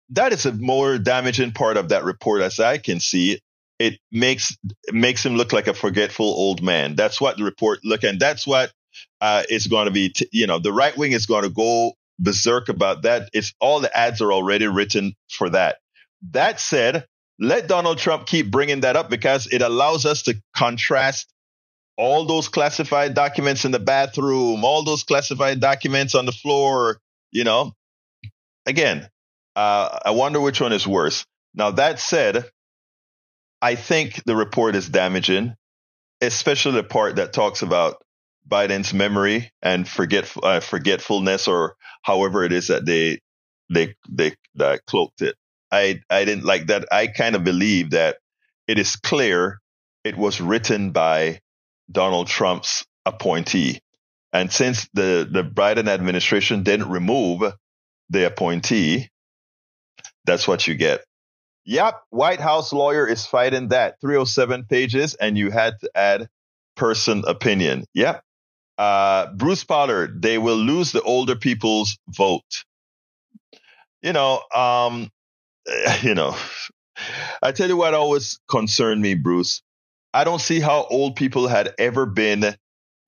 [0.10, 3.40] That is a more damaging part of that report, as I can see.
[3.80, 4.58] It makes
[4.92, 6.96] makes him look like a forgetful old man.
[6.96, 8.72] That's what the report look, and that's what
[9.22, 10.10] uh, is going to be.
[10.10, 13.30] T- you know, the right wing is going to go berserk about that.
[13.34, 15.78] It's all the ads are already written for that.
[16.32, 17.06] That said,
[17.40, 21.32] let Donald Trump keep bringing that up because it allows us to contrast
[21.98, 27.00] all those classified documents in the bathroom, all those classified documents on the floor,
[27.32, 27.74] you know.
[28.66, 29.10] Again,
[29.56, 31.26] uh, I wonder which one is worse.
[31.56, 32.46] Now, that said,
[33.62, 35.56] I think the report is damaging,
[36.22, 38.04] especially the part that talks about
[38.48, 43.20] Biden's memory and forget, uh, forgetfulness, or however it is that they
[43.74, 45.36] they they uh, cloaked it.
[45.72, 46.86] I I didn't like that.
[46.92, 48.18] I kind of believe that
[48.68, 49.60] it is clear
[50.04, 51.42] it was written by
[51.92, 53.80] Donald Trump's appointee.
[54.34, 57.44] And since the, the Biden administration didn't remove
[58.10, 59.10] the appointee,
[60.26, 61.04] that's what you get.
[61.66, 64.00] Yep, White House lawyer is fighting that.
[64.02, 66.30] 307 pages, and you had to add
[66.76, 67.86] person opinion.
[67.94, 68.24] Yep.
[68.78, 72.64] Uh, Bruce Pollard, they will lose the older people's vote.
[74.02, 75.10] You know, um,
[76.02, 76.38] you know,
[77.42, 79.62] I tell you what always concerned me, Bruce.
[80.14, 82.56] I don't see how old people had ever been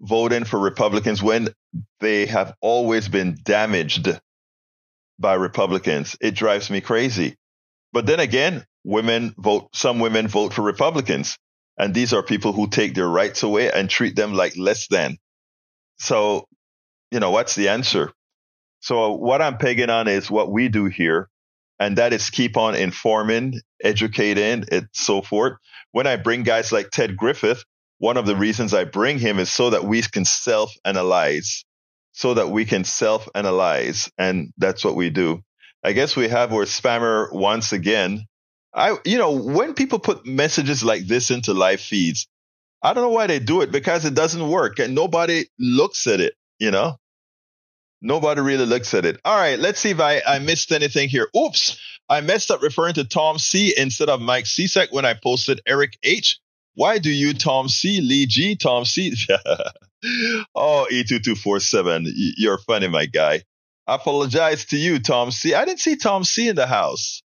[0.01, 1.49] voting for Republicans when
[1.99, 4.09] they have always been damaged
[5.17, 6.15] by Republicans.
[6.21, 7.35] It drives me crazy.
[7.91, 11.37] But then again, women vote, some women vote for Republicans.
[11.77, 15.17] And these are people who take their rights away and treat them like less than.
[15.97, 16.45] So,
[17.11, 18.11] you know, what's the answer?
[18.81, 21.29] So what I'm pegging on is what we do here.
[21.79, 25.57] And that is keep on informing, educating, and so forth
[25.91, 27.63] when I bring guys like Ted Griffith,
[27.97, 31.65] one of the reasons I bring him is so that we can self analyze,
[32.13, 34.09] so that we can self analyze.
[34.17, 35.41] And that's what we do.
[35.83, 38.25] I guess we have our spammer once again.
[38.73, 42.27] I, you know, when people put messages like this into live feeds,
[42.83, 46.21] I don't know why they do it because it doesn't work and nobody looks at
[46.21, 46.97] it, you know?
[48.01, 49.19] Nobody really looks at it.
[49.25, 51.27] All right, let's see if I, I missed anything here.
[51.35, 51.79] Oops.
[52.07, 55.97] I messed up referring to Tom C instead of Mike Csack when I posted Eric
[56.01, 56.39] H.
[56.75, 59.13] Why do you Tom C, Lee G, Tom C?
[60.55, 62.09] oh, E2247.
[62.37, 63.43] You're funny, my guy.
[63.85, 65.53] I apologize to you, Tom C.
[65.53, 67.21] I didn't see Tom C in the house.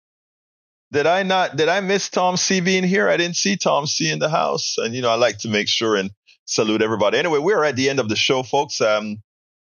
[0.92, 1.56] Did I not?
[1.56, 3.08] Did I miss Tom C being here?
[3.08, 4.76] I didn't see Tom C in the house.
[4.78, 6.10] And, you know, I like to make sure and
[6.44, 7.18] salute everybody.
[7.18, 8.80] Anyway, we're at the end of the show, folks.
[8.80, 9.22] Um,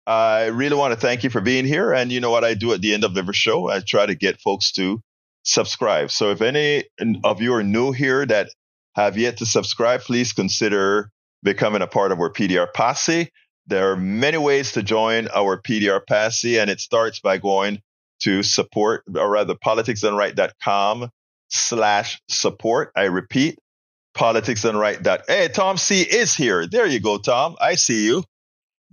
[0.06, 1.92] I really want to thank you for being here.
[1.92, 3.70] And you know what I do at the end of every show?
[3.70, 5.00] I try to get folks to
[5.44, 6.10] subscribe.
[6.10, 6.84] So if any
[7.22, 8.50] of you are new here that
[8.94, 11.10] have yet to subscribe, please consider
[11.42, 13.30] becoming a part of our PDR Posse.
[13.66, 17.80] There are many ways to join our PDR Posse, and it starts by going
[18.20, 21.08] to support, or rather, politicsdoneright.com
[21.48, 22.92] slash support.
[22.94, 23.58] I repeat,
[24.16, 25.22] politicsdoneright.
[25.26, 26.66] Hey, Tom C is here.
[26.66, 27.56] There you go, Tom.
[27.60, 28.22] I see you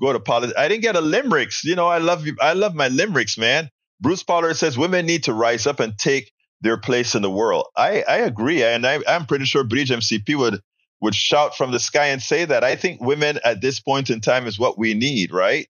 [0.02, 0.58] go to politics.
[0.58, 1.64] I didn't get a limericks.
[1.64, 2.26] You know, I love.
[2.42, 3.70] I love my limericks, man.
[4.02, 6.32] Bruce Pollard says women need to rise up and take
[6.62, 7.68] their place in the world.
[7.76, 8.64] I, I agree.
[8.64, 10.60] And I, am pretty sure Bridge MCP would,
[11.02, 12.64] would shout from the sky and say that.
[12.64, 15.68] I think women at this point in time is what we need, right?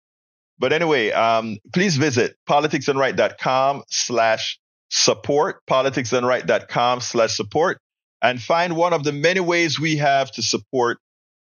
[0.59, 4.59] But anyway, um, please visit politicsdoneright.com slash
[4.89, 7.79] support, politicsdoneright.com slash support,
[8.21, 10.99] and find one of the many ways we have to support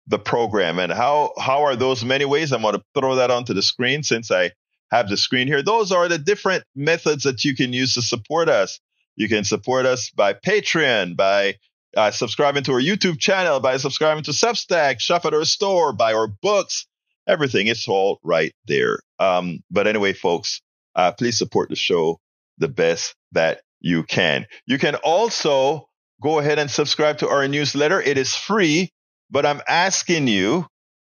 [0.08, 0.80] the program.
[0.80, 2.52] And how, how are those many ways?
[2.52, 4.52] I'm going to throw that onto the screen since I
[4.92, 5.62] have the screen here.
[5.62, 8.80] Those are the different methods that you can use to support us.
[9.16, 11.56] You can support us by Patreon, by
[11.96, 16.14] uh, subscribing to our YouTube channel, by subscribing to Substack, shop at our store, buy
[16.14, 16.86] our books,
[17.28, 17.68] everything.
[17.68, 19.00] It's all right there.
[19.20, 20.62] Um, but anyway, folks,
[20.96, 22.20] uh, please support the show
[22.60, 24.46] the best that you can.
[24.66, 25.90] You can also
[26.22, 28.02] go ahead and subscribe to our newsletter.
[28.02, 28.92] It is free.
[29.30, 30.68] But I'm asking you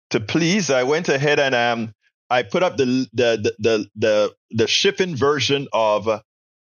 [0.10, 0.70] to please.
[0.70, 1.94] I went ahead and um,
[2.30, 6.08] I put up the the the the the shipping version of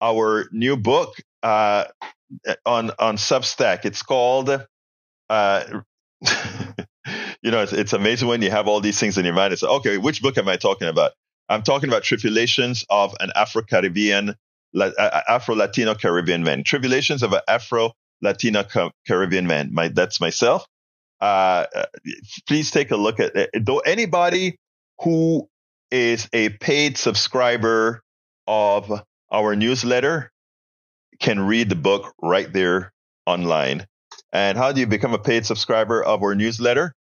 [0.01, 1.85] our new book uh,
[2.65, 3.85] on on Substack.
[3.85, 4.65] It's called.
[5.29, 5.81] Uh,
[7.41, 9.53] you know, it's, it's, amazing when you have all these things in your mind.
[9.53, 9.97] It's okay.
[9.97, 11.13] Which book am I talking about?
[11.49, 14.35] I'm talking about tribulations of an Afro Caribbean,
[14.79, 16.63] uh, Afro Latino Caribbean man.
[16.63, 18.63] Tribulations of an Afro Latino
[19.07, 19.73] Caribbean man.
[19.73, 20.65] My, that's myself.
[21.21, 21.65] Uh,
[22.47, 23.49] please take a look at it.
[23.65, 24.57] Though anybody
[25.01, 25.47] who
[25.91, 28.01] is a paid subscriber
[28.47, 28.91] of
[29.31, 30.31] our newsletter
[31.19, 32.91] can read the book right there
[33.25, 33.85] online.
[34.33, 36.93] And how do you become a paid subscriber of our newsletter?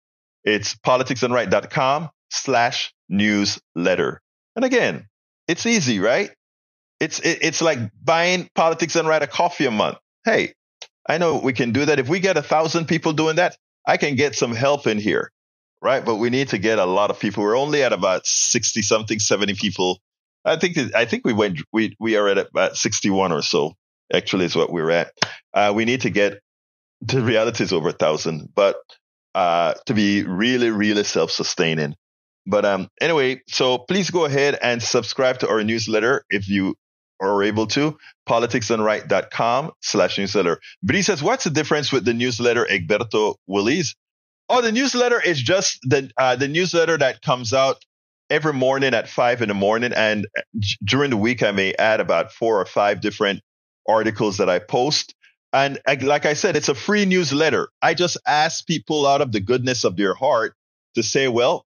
[0.43, 4.21] It's politicsdoneright.com slash newsletter.
[4.55, 5.07] And again,
[5.47, 6.31] it's easy, right?
[6.99, 9.97] It's, it, it's like buying Politics Done Right a coffee a month.
[10.23, 10.53] Hey,
[11.07, 11.99] I know we can do that.
[11.99, 15.31] If we get a thousand people doing that, I can get some help in here,
[15.81, 16.03] right?
[16.03, 17.43] But we need to get a lot of people.
[17.43, 19.99] We're only at about 60 something, 70 people.
[20.45, 23.73] I think, I think we went, we, we are at about 61 or so
[24.13, 25.11] actually is what we're at.
[25.53, 26.39] Uh, we need to get
[27.01, 28.77] the reality is over a thousand, but
[29.33, 31.95] uh, to be really, really self-sustaining.
[32.45, 36.75] But um, anyway, so please go ahead and subscribe to our newsletter if you
[37.21, 37.97] are able to.
[38.27, 40.59] politicsdoneright.com slash newsletter.
[40.83, 43.95] But he says, what's the difference with the newsletter Egberto Willies?
[44.49, 47.77] Oh, the newsletter is just the uh, the newsletter that comes out
[48.29, 50.27] every morning at five in the morning, and
[50.83, 53.41] during the week I may add about four or five different
[53.87, 55.15] articles that I post.
[55.53, 57.69] And like I said, it's a free newsletter.
[57.81, 60.55] I just ask people out of the goodness of their heart
[60.95, 61.65] to say, well,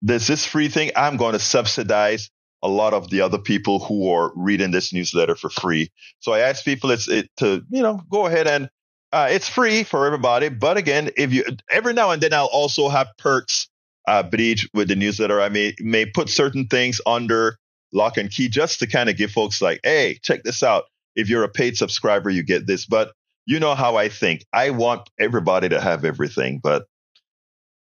[0.00, 0.90] there's this free thing.
[0.96, 2.30] I'm going to subsidize
[2.62, 5.90] a lot of the other people who are reading this newsletter for free.
[6.20, 8.68] So I ask people it's it, to, you know, go ahead and
[9.12, 10.48] uh, it's free for everybody.
[10.48, 13.68] But again, if you every now and then I'll also have perks,
[14.06, 15.40] uh, bridge with the newsletter.
[15.40, 17.58] I may may put certain things under
[17.92, 20.84] lock and key just to kind of give folks like, hey, check this out
[21.14, 22.86] if you're a paid subscriber, you get this.
[22.86, 23.12] But
[23.46, 24.44] you know how I think.
[24.52, 26.86] I want everybody to have everything, but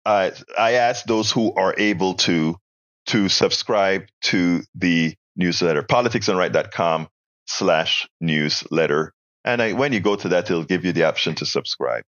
[0.06, 2.58] I I ask those who are able to
[3.08, 7.08] to subscribe to the newsletter, politicsdoneright.com
[7.46, 9.14] slash newsletter.
[9.46, 12.04] And I, when you go to that, it'll give you the option to subscribe.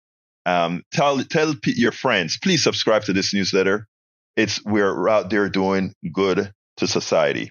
[0.46, 3.86] Um, tell tell your friends, please subscribe to this newsletter.
[4.36, 7.50] It's we're out there doing good to society.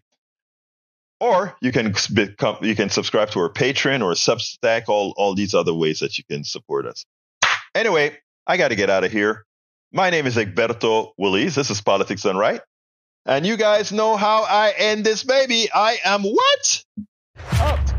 [1.20, 5.54] Or you can become, you can subscribe to our Patreon or Substack, all, all these
[5.54, 7.06] other ways that you can support us.
[7.76, 8.18] Anyway,
[8.48, 9.46] I got to get out of here.
[9.92, 11.56] My name is Egberto Willies.
[11.56, 12.62] This is Politics Done Right.
[13.30, 15.70] And you guys know how I end this baby.
[15.72, 16.84] I am what?
[17.62, 17.99] Up